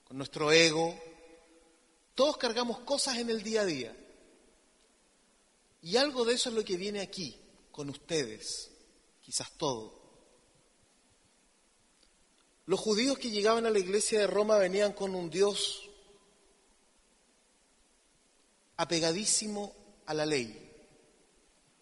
con 0.04 0.18
nuestro 0.18 0.52
ego. 0.52 0.94
Todos 2.14 2.36
cargamos 2.36 2.80
cosas 2.80 3.16
en 3.16 3.30
el 3.30 3.42
día 3.42 3.62
a 3.62 3.64
día. 3.64 3.96
Y 5.80 5.96
algo 5.96 6.26
de 6.26 6.34
eso 6.34 6.50
es 6.50 6.54
lo 6.56 6.62
que 6.62 6.76
viene 6.76 7.00
aquí, 7.00 7.40
con 7.72 7.88
ustedes, 7.88 8.70
quizás 9.22 9.50
todo. 9.52 9.98
Los 12.66 12.80
judíos 12.80 13.18
que 13.18 13.30
llegaban 13.30 13.64
a 13.64 13.70
la 13.70 13.78
iglesia 13.78 14.20
de 14.20 14.26
Roma 14.26 14.58
venían 14.58 14.92
con 14.92 15.14
un 15.14 15.30
Dios 15.30 15.88
apegadísimo 18.76 19.74
a 20.04 20.12
la 20.12 20.26
ley. 20.26 20.67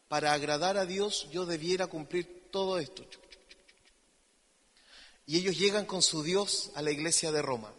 Para 0.08 0.32
agradar 0.32 0.76
a 0.76 0.86
Dios 0.86 1.28
yo 1.30 1.46
debiera 1.46 1.86
cumplir 1.86 2.48
todo 2.50 2.78
esto. 2.78 3.04
Y 5.26 5.38
ellos 5.38 5.58
llegan 5.58 5.86
con 5.86 6.02
su 6.02 6.22
Dios 6.22 6.70
a 6.74 6.82
la 6.82 6.92
iglesia 6.92 7.32
de 7.32 7.42
Roma. 7.42 7.72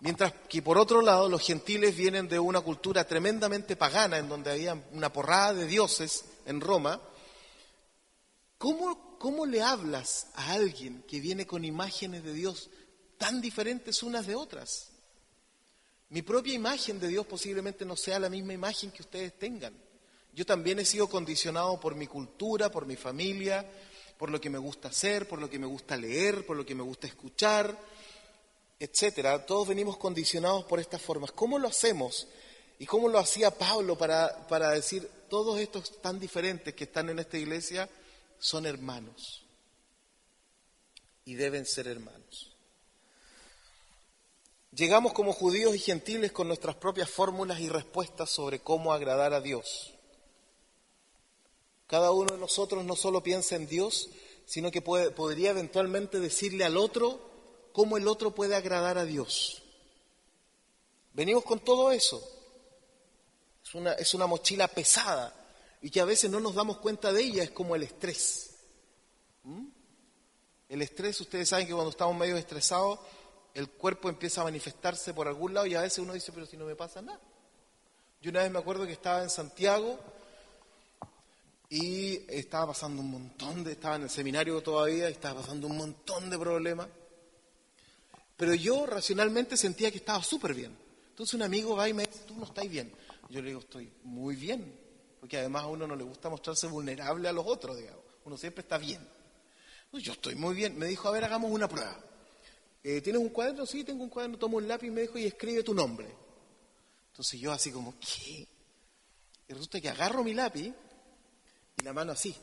Mientras 0.00 0.32
que 0.48 0.60
por 0.62 0.78
otro 0.78 1.00
lado 1.00 1.28
los 1.28 1.42
gentiles 1.42 1.96
vienen 1.96 2.28
de 2.28 2.40
una 2.40 2.60
cultura 2.60 3.06
tremendamente 3.06 3.76
pagana, 3.76 4.18
en 4.18 4.28
donde 4.28 4.50
había 4.50 4.74
una 4.90 5.12
porrada 5.12 5.54
de 5.54 5.66
dioses 5.68 6.24
en 6.44 6.60
Roma, 6.60 7.00
¿cómo, 8.58 9.16
¿cómo 9.20 9.46
le 9.46 9.62
hablas 9.62 10.26
a 10.34 10.54
alguien 10.54 11.04
que 11.06 11.20
viene 11.20 11.46
con 11.46 11.64
imágenes 11.64 12.24
de 12.24 12.32
Dios 12.32 12.68
tan 13.16 13.40
diferentes 13.40 14.02
unas 14.02 14.26
de 14.26 14.34
otras? 14.34 14.88
Mi 16.08 16.22
propia 16.22 16.52
imagen 16.52 16.98
de 16.98 17.06
Dios 17.06 17.24
posiblemente 17.24 17.84
no 17.84 17.94
sea 17.96 18.18
la 18.18 18.28
misma 18.28 18.54
imagen 18.54 18.90
que 18.90 19.02
ustedes 19.02 19.38
tengan. 19.38 19.72
Yo 20.34 20.46
también 20.46 20.78
he 20.78 20.84
sido 20.84 21.08
condicionado 21.08 21.78
por 21.78 21.94
mi 21.94 22.06
cultura, 22.06 22.70
por 22.70 22.86
mi 22.86 22.96
familia, 22.96 23.66
por 24.16 24.30
lo 24.30 24.40
que 24.40 24.50
me 24.50 24.58
gusta 24.58 24.88
hacer, 24.88 25.28
por 25.28 25.40
lo 25.40 25.50
que 25.50 25.58
me 25.58 25.66
gusta 25.66 25.96
leer, 25.96 26.46
por 26.46 26.56
lo 26.56 26.64
que 26.64 26.74
me 26.74 26.82
gusta 26.82 27.06
escuchar, 27.06 27.76
etcétera. 28.78 29.44
Todos 29.44 29.68
venimos 29.68 29.96
condicionados 29.96 30.64
por 30.64 30.80
estas 30.80 31.02
formas. 31.02 31.32
¿Cómo 31.32 31.58
lo 31.58 31.68
hacemos? 31.68 32.26
¿Y 32.78 32.86
cómo 32.86 33.08
lo 33.08 33.18
hacía 33.18 33.50
Pablo 33.50 33.96
para, 33.96 34.46
para 34.48 34.70
decir, 34.70 35.08
todos 35.28 35.60
estos 35.60 36.00
tan 36.00 36.18
diferentes 36.18 36.74
que 36.74 36.84
están 36.84 37.10
en 37.10 37.18
esta 37.18 37.36
iglesia 37.36 37.88
son 38.38 38.66
hermanos 38.66 39.44
y 41.24 41.34
deben 41.34 41.66
ser 41.66 41.88
hermanos? 41.88 42.52
Llegamos 44.74 45.12
como 45.12 45.34
judíos 45.34 45.74
y 45.74 45.78
gentiles 45.78 46.32
con 46.32 46.48
nuestras 46.48 46.76
propias 46.76 47.10
fórmulas 47.10 47.60
y 47.60 47.68
respuestas 47.68 48.30
sobre 48.30 48.60
cómo 48.60 48.92
agradar 48.94 49.34
a 49.34 49.42
Dios. 49.42 49.91
Cada 51.92 52.10
uno 52.10 52.32
de 52.32 52.38
nosotros 52.38 52.86
no 52.86 52.96
solo 52.96 53.22
piensa 53.22 53.54
en 53.54 53.66
Dios, 53.66 54.08
sino 54.46 54.70
que 54.70 54.80
podría 54.80 55.50
eventualmente 55.50 56.20
decirle 56.20 56.64
al 56.64 56.78
otro 56.78 57.20
cómo 57.74 57.98
el 57.98 58.08
otro 58.08 58.34
puede 58.34 58.54
agradar 58.54 58.96
a 58.96 59.04
Dios. 59.04 59.62
Venimos 61.12 61.44
con 61.44 61.60
todo 61.60 61.92
eso. 61.92 62.26
Es 63.62 63.74
una, 63.74 63.92
es 63.92 64.14
una 64.14 64.26
mochila 64.26 64.68
pesada 64.68 65.34
y 65.82 65.90
que 65.90 66.00
a 66.00 66.06
veces 66.06 66.30
no 66.30 66.40
nos 66.40 66.54
damos 66.54 66.78
cuenta 66.78 67.12
de 67.12 67.24
ella, 67.24 67.42
es 67.42 67.50
como 67.50 67.76
el 67.76 67.82
estrés. 67.82 68.54
¿Mm? 69.42 69.66
El 70.70 70.80
estrés, 70.80 71.20
ustedes 71.20 71.50
saben 71.50 71.66
que 71.66 71.74
cuando 71.74 71.90
estamos 71.90 72.16
medio 72.16 72.38
estresados, 72.38 73.00
el 73.52 73.68
cuerpo 73.68 74.08
empieza 74.08 74.40
a 74.40 74.44
manifestarse 74.44 75.12
por 75.12 75.28
algún 75.28 75.52
lado 75.52 75.66
y 75.66 75.74
a 75.74 75.82
veces 75.82 75.98
uno 75.98 76.14
dice, 76.14 76.32
pero 76.32 76.46
si 76.46 76.56
no 76.56 76.64
me 76.64 76.74
pasa 76.74 77.02
nada. 77.02 77.20
Yo 78.22 78.30
una 78.30 78.44
vez 78.44 78.50
me 78.50 78.60
acuerdo 78.60 78.86
que 78.86 78.92
estaba 78.92 79.22
en 79.22 79.28
Santiago 79.28 79.98
y 81.74 82.26
estaba 82.28 82.66
pasando 82.66 83.00
un 83.00 83.10
montón 83.10 83.64
de, 83.64 83.72
estaba 83.72 83.96
en 83.96 84.02
el 84.02 84.10
seminario 84.10 84.60
todavía, 84.62 85.08
estaba 85.08 85.40
pasando 85.40 85.68
un 85.68 85.78
montón 85.78 86.28
de 86.28 86.38
problemas, 86.38 86.86
pero 88.36 88.52
yo 88.52 88.84
racionalmente 88.84 89.56
sentía 89.56 89.90
que 89.90 89.96
estaba 89.96 90.22
súper 90.22 90.52
bien. 90.52 90.76
Entonces 91.08 91.32
un 91.32 91.40
amigo 91.40 91.74
va 91.74 91.88
y 91.88 91.94
me 91.94 92.04
dice, 92.04 92.24
tú 92.26 92.36
no 92.36 92.44
estás 92.44 92.68
bien. 92.68 92.92
Yo 93.30 93.40
le 93.40 93.48
digo, 93.48 93.60
estoy 93.60 93.90
muy 94.02 94.36
bien, 94.36 94.70
porque 95.18 95.38
además 95.38 95.62
a 95.62 95.68
uno 95.68 95.86
no 95.86 95.96
le 95.96 96.04
gusta 96.04 96.28
mostrarse 96.28 96.66
vulnerable 96.66 97.26
a 97.26 97.32
los 97.32 97.46
otros, 97.46 97.78
digamos. 97.78 98.04
Uno 98.26 98.36
siempre 98.36 98.60
está 98.60 98.76
bien. 98.76 99.08
yo 99.94 100.12
estoy 100.12 100.34
muy 100.34 100.54
bien. 100.54 100.78
Me 100.78 100.84
dijo, 100.84 101.08
a 101.08 101.12
ver, 101.12 101.24
hagamos 101.24 101.50
una 101.50 101.70
prueba. 101.70 101.98
Eh, 102.84 103.00
¿Tienes 103.00 103.22
un 103.22 103.30
cuaderno? 103.30 103.64
Sí, 103.64 103.82
tengo 103.82 104.04
un 104.04 104.10
cuaderno. 104.10 104.36
Tomo 104.36 104.58
un 104.58 104.68
lápiz, 104.68 104.90
me 104.90 105.00
dijo, 105.00 105.16
y 105.16 105.24
escribe 105.24 105.62
tu 105.62 105.72
nombre. 105.72 106.14
Entonces 107.12 107.40
yo 107.40 107.50
así 107.50 107.72
como, 107.72 107.94
¿qué? 107.98 108.46
Y 109.48 109.54
resulta 109.54 109.80
que 109.80 109.88
agarro 109.88 110.22
mi 110.22 110.34
lápiz 110.34 110.74
y 111.78 111.82
la 111.82 111.92
mano 111.92 112.12
así. 112.12 112.34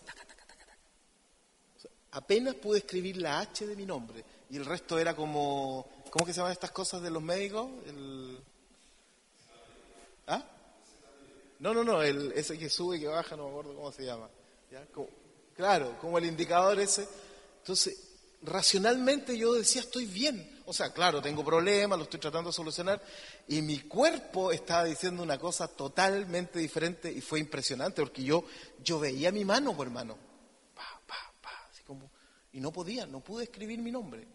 apenas 2.12 2.56
pude 2.56 2.80
escribir 2.80 3.18
la 3.18 3.40
H 3.40 3.68
de 3.68 3.76
mi 3.76 3.86
nombre 3.86 4.24
y 4.50 4.58
el 4.58 4.66
resto 4.66 4.98
era 4.98 5.16
como, 5.16 5.88
¿cómo 6.10 6.26
que 6.26 6.34
se 6.34 6.38
llaman 6.38 6.54
estas 6.54 6.72
cosas 6.72 7.02
de 7.02 7.12
los 7.12 7.22
médicos? 7.22 7.70
El, 7.86 8.40
¿Ah? 10.28 10.44
No, 11.60 11.74
no, 11.74 11.84
no, 11.84 12.02
el, 12.02 12.32
ese 12.34 12.58
que 12.58 12.70
sube 12.70 12.98
y 12.98 13.00
que 13.02 13.08
baja, 13.08 13.36
no 13.36 13.46
me 13.46 13.50
acuerdo 13.50 13.76
cómo 13.76 13.92
se 13.92 14.06
llama. 14.06 14.30
claro, 15.56 15.98
como 16.00 16.18
el 16.18 16.26
indicador 16.26 16.80
ese. 16.80 17.08
Entonces, 17.58 18.10
racionalmente 18.44 19.38
yo 19.38 19.54
decía, 19.54 19.82
estoy 19.82 20.06
bien. 20.06 20.59
O 20.70 20.74
sea, 20.74 20.94
claro, 20.94 21.20
tengo 21.20 21.44
problemas, 21.44 21.98
lo 21.98 22.04
estoy 22.04 22.20
tratando 22.20 22.52
de 22.52 22.54
solucionar. 22.54 23.02
Y 23.48 23.64
mi 23.64 23.80
cuerpo 23.80 24.52
estaba 24.52 24.84
diciendo 24.84 25.24
una 25.24 25.40
cosa 25.40 25.68
totalmente 25.68 26.60
diferente 26.60 27.12
y 27.12 27.22
fue 27.22 27.40
impresionante 27.40 28.04
porque 28.04 28.24
yo, 28.24 28.44
yo 28.84 29.00
veía 29.00 29.32
mi 29.32 29.44
mano, 29.44 29.76
por 29.76 29.88
hermano. 29.88 30.16
Pa, 30.76 31.02
pa, 31.08 31.34
pa, 31.42 31.50
así 31.72 31.82
como, 31.82 32.12
y 32.54 32.60
no 32.60 32.72
podía, 32.72 33.08
no 33.08 33.20
pude 33.20 33.46
escribir 33.46 33.80
mi 33.80 33.92
nombre. 33.92 34.28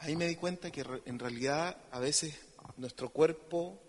Ahí 0.00 0.16
me 0.16 0.28
di 0.28 0.36
cuenta 0.36 0.70
que 0.70 0.84
en 1.06 1.18
realidad 1.18 1.74
a 1.92 1.98
veces 1.98 2.38
nuestro 2.76 3.08
cuerpo 3.08 3.80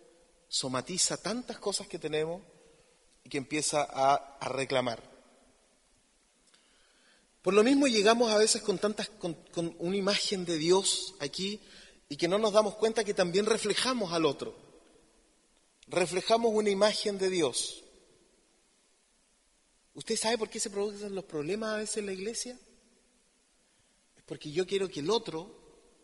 somatiza 0.47 1.17
tantas 1.17 1.59
cosas 1.59 1.87
que 1.87 1.99
tenemos 1.99 2.41
y 3.25 3.27
que 3.27 3.37
empieza 3.37 3.81
a, 3.83 4.37
a 4.39 4.47
reclamar. 4.47 5.16
Por 7.47 7.53
lo 7.53 7.63
mismo 7.63 7.87
llegamos 7.87 8.29
a 8.29 8.37
veces 8.37 8.61
con 8.61 8.77
tantas, 8.77 9.07
con, 9.07 9.37
una 9.79 9.95
imagen 9.95 10.43
de 10.43 10.57
Dios 10.57 11.15
aquí 11.21 11.61
y 12.09 12.17
que 12.17 12.27
no 12.27 12.37
nos 12.37 12.51
damos 12.51 12.75
cuenta 12.75 13.05
que 13.05 13.13
también 13.13 13.45
reflejamos 13.45 14.11
al 14.11 14.25
otro. 14.25 14.53
Reflejamos 15.87 16.51
una 16.53 16.69
imagen 16.69 17.17
de 17.17 17.29
Dios. 17.29 17.85
¿Usted 19.93 20.17
sabe 20.17 20.37
por 20.37 20.49
qué 20.49 20.59
se 20.59 20.69
producen 20.69 21.15
los 21.15 21.23
problemas 21.23 21.69
a 21.69 21.77
veces 21.77 21.95
en 21.99 22.07
la 22.07 22.11
iglesia? 22.11 22.59
Es 24.17 24.23
porque 24.23 24.51
yo 24.51 24.67
quiero 24.67 24.89
que 24.89 24.99
el 24.99 25.09
otro 25.09 25.49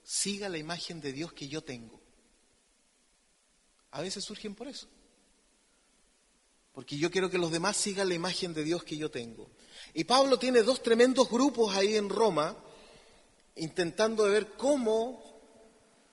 siga 0.01 0.47
la 0.47 0.59
imagen 0.59 1.01
de 1.01 1.11
Dios 1.11 1.33
que 1.33 1.49
yo 1.49 1.61
tengo. 1.61 1.99
A 3.91 4.01
veces 4.01 4.23
surgen 4.23 4.55
por 4.55 4.69
eso. 4.69 4.87
Porque 6.73 6.97
yo 6.97 7.11
quiero 7.11 7.29
que 7.29 7.37
los 7.37 7.51
demás 7.51 7.77
sigan 7.77 8.09
la 8.09 8.15
imagen 8.15 8.53
de 8.53 8.63
Dios 8.63 8.83
que 8.83 8.97
yo 8.97 9.11
tengo. 9.11 9.49
Y 9.93 10.05
Pablo 10.05 10.39
tiene 10.39 10.63
dos 10.63 10.81
tremendos 10.81 11.29
grupos 11.29 11.75
ahí 11.75 11.95
en 11.95 12.09
Roma, 12.09 12.57
intentando 13.55 14.23
ver 14.23 14.53
cómo, 14.57 15.23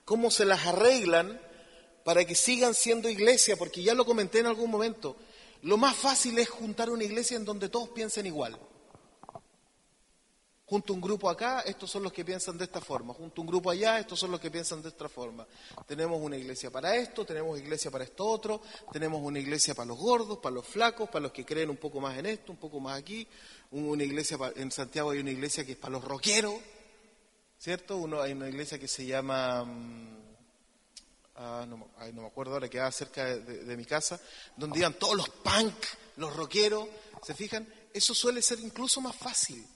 cómo 0.05 0.29
se 0.29 0.45
las 0.45 0.65
arreglan 0.67 1.41
para 2.03 2.25
que 2.25 2.35
sigan 2.35 2.75
siendo 2.75 3.09
iglesia, 3.09 3.55
porque 3.57 3.81
ya 3.81 3.95
lo 3.95 4.05
comenté 4.05 4.39
en 4.39 4.45
algún 4.45 4.69
momento. 4.69 5.15
Lo 5.63 5.77
más 5.77 5.95
fácil 5.95 6.37
es 6.37 6.49
juntar 6.49 6.89
una 6.89 7.03
iglesia 7.03 7.37
en 7.37 7.45
donde 7.45 7.69
todos 7.69 7.89
piensen 7.89 8.27
igual. 8.27 8.59
Junto 10.71 10.93
un 10.93 11.01
grupo 11.01 11.29
acá, 11.29 11.63
estos 11.65 11.91
son 11.91 12.01
los 12.01 12.13
que 12.13 12.23
piensan 12.23 12.57
de 12.57 12.63
esta 12.63 12.79
forma. 12.79 13.13
Junto 13.13 13.41
un 13.41 13.47
grupo 13.47 13.69
allá, 13.69 13.99
estos 13.99 14.17
son 14.17 14.31
los 14.31 14.39
que 14.39 14.49
piensan 14.49 14.81
de 14.81 14.87
esta 14.87 15.09
forma. 15.09 15.45
Tenemos 15.85 16.21
una 16.21 16.37
iglesia 16.37 16.71
para 16.71 16.95
esto, 16.95 17.25
tenemos 17.25 17.59
iglesia 17.59 17.91
para 17.91 18.05
esto 18.05 18.25
otro, 18.25 18.61
tenemos 18.89 19.21
una 19.21 19.37
iglesia 19.37 19.75
para 19.75 19.87
los 19.87 19.97
gordos, 19.97 20.37
para 20.37 20.55
los 20.55 20.65
flacos, 20.65 21.09
para 21.09 21.23
los 21.23 21.33
que 21.33 21.43
creen 21.43 21.69
un 21.71 21.75
poco 21.75 21.99
más 21.99 22.17
en 22.17 22.25
esto, 22.25 22.53
un 22.53 22.57
poco 22.57 22.79
más 22.79 22.97
aquí. 22.97 23.27
Una 23.71 24.01
iglesia 24.01 24.37
en 24.55 24.71
Santiago 24.71 25.11
hay 25.11 25.19
una 25.19 25.31
iglesia 25.31 25.65
que 25.65 25.73
es 25.73 25.77
para 25.77 25.91
los 25.91 26.05
rockeros, 26.05 26.53
¿cierto? 27.59 28.07
Hay 28.21 28.31
una 28.31 28.47
iglesia 28.47 28.79
que 28.79 28.87
se 28.87 29.05
llama, 29.05 29.65
mm, 29.65 30.35
ah, 31.35 31.65
no, 31.67 31.89
me 32.13 32.25
acuerdo 32.27 32.53
ahora, 32.53 32.69
que 32.69 32.77
queda 32.77 32.89
cerca 32.93 33.25
de, 33.25 33.65
de 33.65 33.75
mi 33.75 33.83
casa, 33.83 34.21
donde 34.55 34.79
iban 34.79 34.93
todos 34.93 35.17
los 35.17 35.27
punk, 35.27 35.75
los 36.15 36.33
rockeros. 36.33 36.87
¿Se 37.23 37.33
fijan? 37.33 37.67
Eso 37.93 38.15
suele 38.15 38.41
ser 38.41 38.61
incluso 38.61 39.01
más 39.01 39.17
fácil 39.17 39.67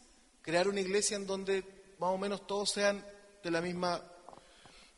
crear 0.45 0.67
una 0.67 0.79
iglesia 0.79 1.17
en 1.17 1.25
donde 1.25 1.63
más 1.97 2.11
o 2.11 2.19
menos 2.19 2.45
todos 2.45 2.69
sean 2.69 3.03
de 3.43 3.49
la 3.49 3.61
misma... 3.61 3.99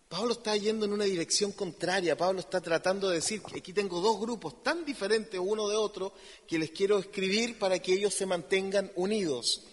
Pablo 0.10 0.34
está 0.34 0.56
yendo 0.58 0.86
en 0.86 0.92
una 0.92 1.06
dirección 1.06 1.54
contraria, 1.54 2.18
Pablo 2.18 2.42
está 2.42 2.60
tratando 2.60 3.08
de 3.08 3.16
decir 3.16 3.42
que 3.42 3.60
aquí 3.60 3.72
tengo 3.72 4.02
dos 4.02 4.20
grupos 4.20 4.62
tan 4.62 4.84
diferentes 4.84 5.40
uno 5.42 5.70
de 5.70 5.78
otro 5.78 6.14
que 6.46 6.60
les 6.60 6.72
quiero 6.72 7.00
escribir 7.00 7.58
para 7.58 7.80
que 7.80 7.94
ellos 7.94 8.14
se 8.14 8.26
mantengan 8.26 8.92
unidos. 8.96 9.64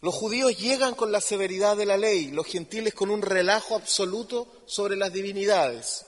Los 0.00 0.14
judíos 0.16 0.58
llegan 0.58 0.96
con 0.96 1.12
la 1.12 1.20
severidad 1.20 1.76
de 1.76 1.86
la 1.86 1.96
ley, 1.96 2.32
los 2.32 2.46
gentiles 2.46 2.92
con 2.92 3.08
un 3.08 3.22
relajo 3.22 3.76
absoluto 3.76 4.48
sobre 4.66 4.96
las 4.96 5.12
divinidades. 5.12 6.06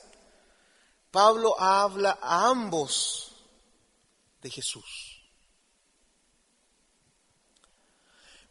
Pablo 1.12 1.58
habla 1.60 2.18
a 2.20 2.50
ambos 2.50 3.36
de 4.42 4.50
Jesús. 4.50 5.15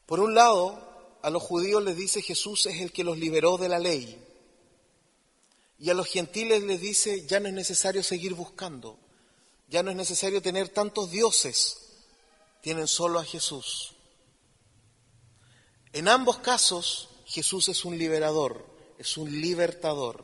Por 0.05 0.19
un 0.19 0.35
lado, 0.35 1.17
a 1.21 1.29
los 1.29 1.41
judíos 1.41 1.83
les 1.83 1.95
dice 1.95 2.21
Jesús 2.21 2.65
es 2.67 2.81
el 2.81 2.91
que 2.91 3.03
los 3.03 3.17
liberó 3.17 3.57
de 3.57 3.69
la 3.69 3.79
ley. 3.79 4.21
Y 5.79 5.89
a 5.89 5.93
los 5.93 6.07
gentiles 6.07 6.63
les 6.63 6.79
dice 6.79 7.25
ya 7.25 7.39
no 7.39 7.47
es 7.47 7.53
necesario 7.53 8.03
seguir 8.03 8.33
buscando, 8.33 8.99
ya 9.67 9.83
no 9.83 9.91
es 9.91 9.97
necesario 9.97 10.41
tener 10.41 10.69
tantos 10.69 11.11
dioses, 11.11 11.77
tienen 12.61 12.87
solo 12.87 13.19
a 13.19 13.25
Jesús. 13.25 13.93
En 15.91 16.07
ambos 16.07 16.37
casos, 16.37 17.09
Jesús 17.25 17.69
es 17.69 17.85
un 17.85 17.97
liberador, 17.97 18.65
es 18.99 19.17
un 19.17 19.41
libertador. 19.41 20.23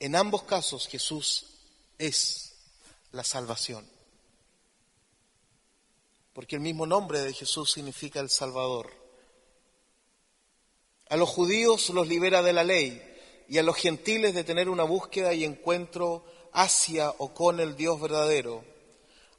En 0.00 0.16
ambos 0.16 0.42
casos, 0.42 0.88
Jesús 0.88 1.46
es 1.98 2.54
la 3.12 3.22
salvación 3.22 3.86
porque 6.32 6.56
el 6.56 6.62
mismo 6.62 6.86
nombre 6.86 7.20
de 7.20 7.32
Jesús 7.32 7.72
significa 7.72 8.20
el 8.20 8.30
Salvador. 8.30 8.90
A 11.08 11.16
los 11.16 11.28
judíos 11.28 11.90
los 11.90 12.08
libera 12.08 12.42
de 12.42 12.52
la 12.52 12.64
ley 12.64 13.02
y 13.48 13.58
a 13.58 13.62
los 13.62 13.76
gentiles 13.76 14.34
de 14.34 14.44
tener 14.44 14.68
una 14.68 14.84
búsqueda 14.84 15.34
y 15.34 15.44
encuentro 15.44 16.24
hacia 16.52 17.10
o 17.10 17.34
con 17.34 17.60
el 17.60 17.76
Dios 17.76 18.00
verdadero. 18.00 18.64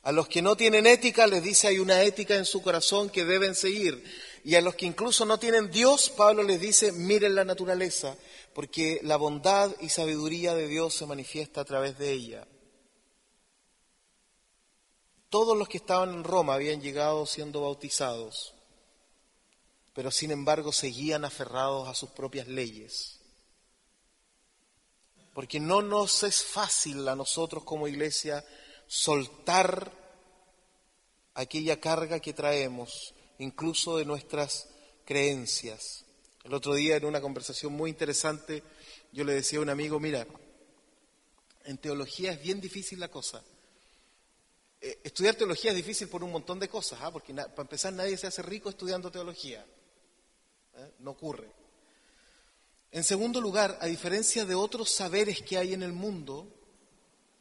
A 0.03 0.12
los 0.12 0.27
que 0.27 0.41
no 0.41 0.56
tienen 0.56 0.86
ética 0.86 1.25
les 1.27 1.41
dice 1.41 1.67
hay 1.67 1.79
una 1.79 2.03
ética 2.03 2.36
en 2.36 2.45
su 2.45 2.62
corazón 2.62 3.10
que 3.10 3.23
deben 3.23 3.56
seguir. 3.56 4.03
Y 4.43 4.56
a 4.56 4.62
los 4.62 4.75
que 4.75 4.86
incluso 4.86 5.25
no 5.25 5.39
tienen 5.39 5.71
Dios, 5.71 6.10
Pablo 6.10 6.43
les 6.43 6.60
dice 6.60 6.91
miren 6.91 7.36
la 7.36 7.45
naturaleza, 7.45 8.17
porque 8.53 8.99
la 9.01 9.15
bondad 9.15 9.71
y 9.79 9.89
sabiduría 9.89 10.53
de 10.53 10.67
Dios 10.67 10.93
se 10.93 11.06
manifiesta 11.06 11.62
a 11.62 11.65
través 11.65 11.97
de 11.97 12.12
ella. 12.12 12.47
Todos 15.34 15.58
los 15.58 15.67
que 15.67 15.78
estaban 15.78 16.13
en 16.13 16.24
Roma 16.24 16.54
habían 16.54 16.80
llegado 16.80 17.26
siendo 17.26 17.62
bautizados, 17.62 18.54
pero 19.91 20.12
sin 20.12 20.30
embargo 20.30 20.72
seguían 20.72 21.26
aferrados 21.26 21.89
a 21.89 21.96
sus 21.96 22.12
propias 22.12 22.48
leyes. 22.48 23.19
Porque 25.34 25.60
no 25.60 25.82
nos 25.82 26.22
es 26.22 26.43
fácil 26.43 27.08
a 27.08 27.15
nosotros 27.15 27.63
como 27.63 27.88
iglesia 27.88 28.46
soltar 28.86 29.91
aquella 31.34 31.80
carga 31.80 32.19
que 32.19 32.34
traemos, 32.34 33.15
incluso 33.39 33.98
de 33.98 34.06
nuestras 34.06 34.69
creencias. 35.04 36.06
El 36.43 36.54
otro 36.54 36.76
día 36.76 36.98
en 36.98 37.06
una 37.06 37.22
conversación 37.22 37.74
muy 37.74 37.89
interesante 37.89 38.62
yo 39.12 39.24
le 39.24 39.34
decía 39.34 39.58
a 39.58 39.63
un 39.63 39.69
amigo, 39.69 40.00
mira, 40.00 40.28
en 41.65 41.80
teología 41.80 42.34
es 42.34 42.43
bien 42.43 42.62
difícil 42.62 43.00
la 43.00 43.08
cosa. 43.08 43.43
Eh, 44.86 45.00
estudiar 45.02 45.36
teología 45.36 45.72
es 45.72 45.78
difícil 45.78 46.10
por 46.10 46.26
un 46.26 46.32
montón 46.34 46.60
de 46.60 46.67
cosas, 46.67 47.00
¿ah? 47.02 47.10
porque 47.10 47.34
para 47.34 47.62
empezar 47.62 47.93
nadie 47.93 48.17
se 48.17 48.28
hace 48.28 48.41
rico 48.41 48.69
estudiando 48.69 49.10
teología. 49.10 49.65
¿eh? 50.76 50.91
No 51.00 51.12
ocurre. 51.12 51.50
En 52.91 53.06
segundo 53.06 53.39
lugar, 53.39 53.78
a 53.80 53.86
diferencia 53.86 54.43
de 54.43 54.56
otros 54.56 54.91
saberes 54.91 55.41
que 55.41 55.58
hay 55.58 55.74
en 55.74 55.84
el 55.84 55.93
mundo, 55.93 56.50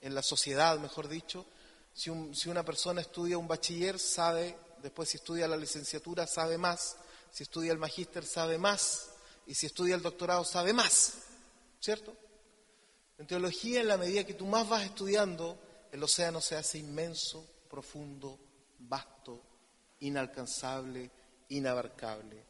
en 0.01 0.15
la 0.15 0.23
sociedad, 0.23 0.79
mejor 0.79 1.09
dicho, 1.09 1.45
si, 1.93 2.13
si 2.33 2.49
una 2.49 2.65
persona 2.65 3.01
estudia 3.01 3.39
un 3.39 3.49
bachiller, 3.49 3.99
sabe, 3.99 4.57
después 4.81 5.09
si 5.09 5.17
estudia 5.17 5.49
la 5.49 5.57
licenciatura, 5.57 6.29
sabe 6.29 6.59
más, 6.59 6.97
si 7.33 7.43
estudia 7.43 7.73
el 7.73 7.79
magíster, 7.79 8.25
sabe 8.25 8.57
más, 8.57 9.09
y 9.49 9.55
si 9.55 9.67
estudia 9.67 9.97
el 9.97 10.03
doctorado, 10.03 10.45
sabe 10.45 10.73
más, 10.73 11.15
¿cierto? 11.81 12.17
En 13.19 13.27
teología, 13.27 13.81
en 13.81 13.89
la 13.89 13.97
medida 13.97 14.23
que 14.23 14.35
tú 14.35 14.47
más 14.47 14.69
vas 14.69 14.85
estudiando, 14.85 15.59
el 15.93 16.03
océano 16.03 16.41
se 16.41 16.57
hace 16.57 16.79
inmenso, 16.79 17.47
profundo, 17.69 18.39
vasto, 18.79 19.43
inalcanzable, 20.01 21.11
inabarcable. 21.51 22.45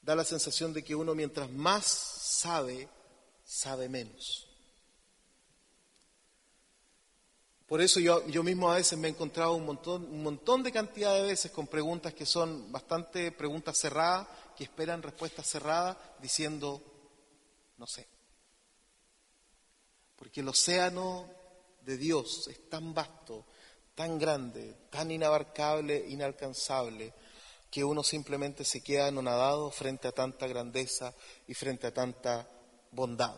Da 0.00 0.16
la 0.16 0.24
sensación 0.24 0.72
de 0.72 0.82
que 0.82 0.94
uno 0.94 1.14
mientras 1.14 1.50
más 1.50 1.84
sabe, 1.84 2.88
sabe 3.44 3.90
menos. 3.90 4.48
Por 7.66 7.82
eso 7.82 8.00
yo, 8.00 8.26
yo 8.28 8.42
mismo 8.42 8.70
a 8.72 8.76
veces 8.76 8.98
me 8.98 9.08
he 9.08 9.10
encontrado 9.10 9.52
un 9.52 9.66
montón, 9.66 10.04
un 10.04 10.22
montón 10.22 10.62
de 10.62 10.72
cantidad 10.72 11.14
de 11.14 11.24
veces 11.24 11.50
con 11.50 11.66
preguntas 11.66 12.14
que 12.14 12.24
son 12.24 12.72
bastante 12.72 13.30
preguntas 13.32 13.76
cerradas, 13.76 14.26
que 14.56 14.64
esperan 14.64 15.02
respuestas 15.02 15.46
cerradas, 15.46 15.98
diciendo, 16.22 16.82
no 17.76 17.86
sé. 17.86 18.08
Porque 20.16 20.40
el 20.40 20.48
océano 20.48 21.37
de 21.88 21.96
Dios 21.96 22.46
es 22.48 22.68
tan 22.68 22.92
vasto, 22.92 23.46
tan 23.94 24.18
grande, 24.18 24.76
tan 24.90 25.10
inabarcable, 25.10 26.06
inalcanzable, 26.10 27.14
que 27.70 27.82
uno 27.82 28.02
simplemente 28.02 28.62
se 28.62 28.82
queda 28.82 29.06
anonadado 29.06 29.70
frente 29.70 30.06
a 30.06 30.12
tanta 30.12 30.46
grandeza 30.46 31.14
y 31.46 31.54
frente 31.54 31.86
a 31.86 31.94
tanta 31.94 32.46
bondad. 32.90 33.34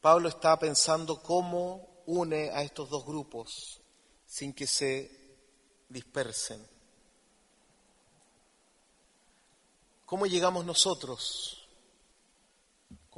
Pablo 0.00 0.28
está 0.28 0.58
pensando 0.58 1.22
cómo 1.22 2.02
une 2.06 2.50
a 2.50 2.62
estos 2.62 2.90
dos 2.90 3.06
grupos 3.06 3.80
sin 4.26 4.52
que 4.52 4.66
se 4.66 5.08
dispersen. 5.88 6.66
¿Cómo 10.04 10.26
llegamos 10.26 10.64
nosotros 10.64 11.57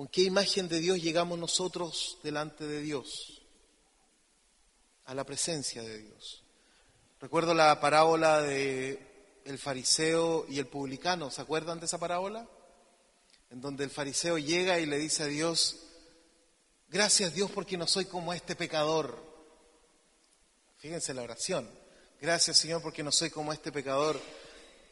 ¿Con 0.01 0.09
qué 0.09 0.23
imagen 0.23 0.67
de 0.67 0.81
Dios 0.81 1.03
llegamos 1.03 1.39
nosotros 1.39 2.17
delante 2.23 2.67
de 2.67 2.81
Dios? 2.81 3.43
A 5.05 5.15
la 5.15 5.25
presencia 5.25 5.83
de 5.83 5.99
Dios. 5.99 6.43
Recuerdo 7.21 7.53
la 7.53 7.79
parábola 7.81 8.41
de 8.41 8.99
el 9.45 9.59
fariseo 9.59 10.47
y 10.49 10.59
el 10.59 10.69
publicano, 10.69 11.31
¿se 11.31 11.43
acuerdan 11.43 11.81
de 11.81 11.85
esa 11.85 11.99
parábola? 11.99 12.49
En 13.51 13.61
donde 13.61 13.85
el 13.85 13.91
fariseo 13.91 14.39
llega 14.39 14.81
y 14.81 14.87
le 14.87 14.97
dice 14.97 15.25
a 15.25 15.27
Dios, 15.27 15.81
gracias 16.89 17.35
Dios 17.35 17.51
porque 17.51 17.77
no 17.77 17.87
soy 17.87 18.07
como 18.07 18.33
este 18.33 18.57
pecador. 18.57 19.23
Fíjense 20.79 21.13
la 21.13 21.21
oración, 21.21 21.69
gracias 22.19 22.57
Señor 22.57 22.81
porque 22.81 23.03
no 23.03 23.13
soy 23.13 23.29
como 23.29 23.53
este 23.53 23.71
pecador 23.71 24.19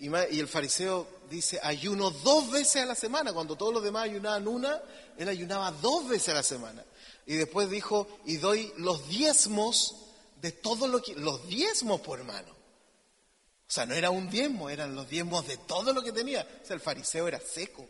y, 0.00 0.08
el 0.38 0.46
fariseo 0.46 1.08
dice, 1.28 1.58
ayuno 1.62 2.10
dos 2.10 2.50
veces 2.50 2.82
a 2.82 2.86
la 2.86 2.94
semana, 2.94 3.32
cuando 3.32 3.56
todos 3.56 3.74
los 3.74 3.82
demás 3.82 4.04
ayunaban 4.04 4.46
una, 4.46 4.80
él 5.16 5.28
ayunaba 5.28 5.72
dos 5.72 6.08
veces 6.08 6.28
a 6.28 6.34
la 6.34 6.42
semana. 6.42 6.84
Y 7.26 7.34
después 7.34 7.68
dijo, 7.68 8.06
y 8.24 8.36
doy 8.36 8.72
los 8.76 9.08
diezmos 9.08 9.96
de 10.40 10.52
todo 10.52 10.86
lo 10.86 11.02
que, 11.02 11.14
los 11.14 11.46
diezmos 11.48 12.00
por 12.00 12.20
hermano. 12.20 12.50
O 12.50 13.70
sea, 13.70 13.86
no 13.86 13.94
era 13.94 14.10
un 14.10 14.30
diezmo, 14.30 14.70
eran 14.70 14.94
los 14.94 15.08
diezmos 15.08 15.46
de 15.46 15.56
todo 15.58 15.92
lo 15.92 16.02
que 16.02 16.12
tenía. 16.12 16.46
O 16.62 16.66
sea, 16.66 16.74
el 16.74 16.80
fariseo 16.80 17.26
era 17.26 17.40
seco. 17.40 17.86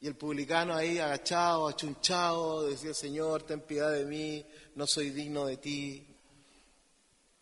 Y 0.00 0.06
el 0.06 0.16
publicano 0.16 0.74
ahí 0.74 0.98
agachado, 0.98 1.68
achunchado, 1.68 2.66
decía, 2.66 2.94
Señor, 2.94 3.42
ten 3.42 3.60
piedad 3.60 3.92
de 3.92 4.06
mí, 4.06 4.44
no 4.74 4.86
soy 4.86 5.10
digno 5.10 5.44
de 5.44 5.58
ti. 5.58 6.06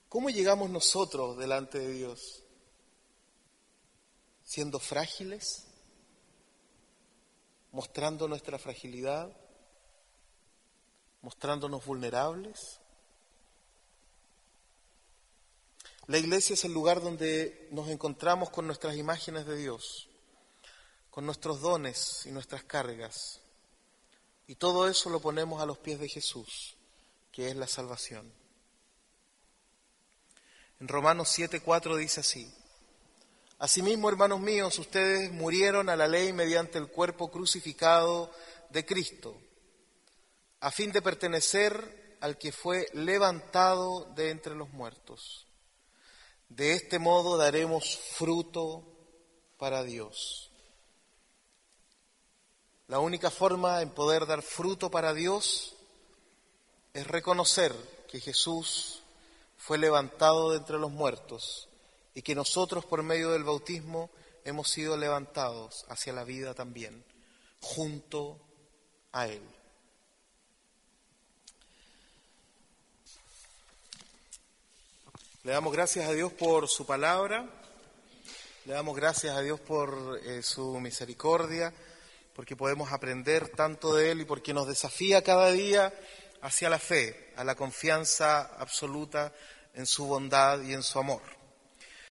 ¿Cómo 0.08 0.30
llegamos 0.30 0.68
nosotros 0.68 1.38
delante 1.38 1.78
de 1.78 1.92
Dios? 1.92 2.42
¿Siendo 4.48 4.78
frágiles? 4.78 5.66
¿Mostrando 7.70 8.26
nuestra 8.28 8.58
fragilidad? 8.58 9.30
¿Mostrándonos 11.20 11.84
vulnerables? 11.84 12.80
La 16.06 16.16
iglesia 16.16 16.54
es 16.54 16.64
el 16.64 16.72
lugar 16.72 17.02
donde 17.02 17.68
nos 17.72 17.90
encontramos 17.90 18.48
con 18.48 18.66
nuestras 18.66 18.96
imágenes 18.96 19.44
de 19.44 19.54
Dios, 19.54 20.08
con 21.10 21.26
nuestros 21.26 21.60
dones 21.60 22.24
y 22.24 22.30
nuestras 22.30 22.64
cargas. 22.64 23.42
Y 24.46 24.54
todo 24.54 24.88
eso 24.88 25.10
lo 25.10 25.20
ponemos 25.20 25.60
a 25.60 25.66
los 25.66 25.76
pies 25.76 26.00
de 26.00 26.08
Jesús, 26.08 26.74
que 27.32 27.50
es 27.50 27.56
la 27.56 27.66
salvación. 27.66 28.32
En 30.80 30.88
Romanos 30.88 31.38
7:4 31.38 31.98
dice 31.98 32.20
así: 32.20 32.50
Asimismo, 33.58 34.08
hermanos 34.08 34.40
míos, 34.40 34.78
ustedes 34.78 35.32
murieron 35.32 35.88
a 35.88 35.96
la 35.96 36.06
ley 36.06 36.32
mediante 36.32 36.78
el 36.78 36.88
cuerpo 36.88 37.30
crucificado 37.30 38.30
de 38.70 38.86
Cristo, 38.86 39.36
a 40.60 40.70
fin 40.70 40.92
de 40.92 41.02
pertenecer 41.02 42.16
al 42.20 42.38
que 42.38 42.52
fue 42.52 42.86
levantado 42.92 44.04
de 44.14 44.30
entre 44.30 44.54
los 44.54 44.70
muertos 44.70 45.48
de 46.48 46.72
este 46.72 46.98
modo 46.98 47.36
daremos 47.36 47.96
fruto 47.96 48.84
para 49.58 49.82
Dios. 49.82 50.50
La 52.86 53.00
única 53.00 53.30
forma 53.30 53.82
en 53.82 53.90
poder 53.90 54.26
dar 54.26 54.42
fruto 54.42 54.90
para 54.90 55.12
Dios 55.12 55.74
es 56.94 57.06
reconocer 57.06 57.74
que 58.10 58.18
Jesús 58.18 59.02
fue 59.58 59.76
levantado 59.76 60.52
de 60.52 60.58
entre 60.58 60.78
los 60.78 60.90
muertos 60.90 61.67
y 62.18 62.22
que 62.22 62.34
nosotros 62.34 62.84
por 62.84 63.04
medio 63.04 63.30
del 63.30 63.44
bautismo 63.44 64.10
hemos 64.44 64.68
sido 64.68 64.96
levantados 64.96 65.86
hacia 65.88 66.12
la 66.12 66.24
vida 66.24 66.52
también, 66.52 67.04
junto 67.60 68.40
a 69.12 69.28
Él. 69.28 69.40
Le 75.44 75.52
damos 75.52 75.72
gracias 75.72 76.08
a 76.08 76.12
Dios 76.12 76.32
por 76.32 76.66
su 76.66 76.84
palabra, 76.84 77.48
le 78.64 78.72
damos 78.72 78.96
gracias 78.96 79.36
a 79.36 79.40
Dios 79.40 79.60
por 79.60 80.20
eh, 80.24 80.42
su 80.42 80.80
misericordia, 80.80 81.72
porque 82.34 82.56
podemos 82.56 82.90
aprender 82.90 83.50
tanto 83.50 83.94
de 83.94 84.10
Él 84.10 84.22
y 84.22 84.24
porque 84.24 84.52
nos 84.52 84.66
desafía 84.66 85.22
cada 85.22 85.52
día 85.52 85.94
hacia 86.42 86.68
la 86.68 86.80
fe, 86.80 87.32
a 87.36 87.44
la 87.44 87.54
confianza 87.54 88.40
absoluta 88.58 89.32
en 89.72 89.86
su 89.86 90.06
bondad 90.06 90.62
y 90.62 90.72
en 90.72 90.82
su 90.82 90.98
amor. 90.98 91.37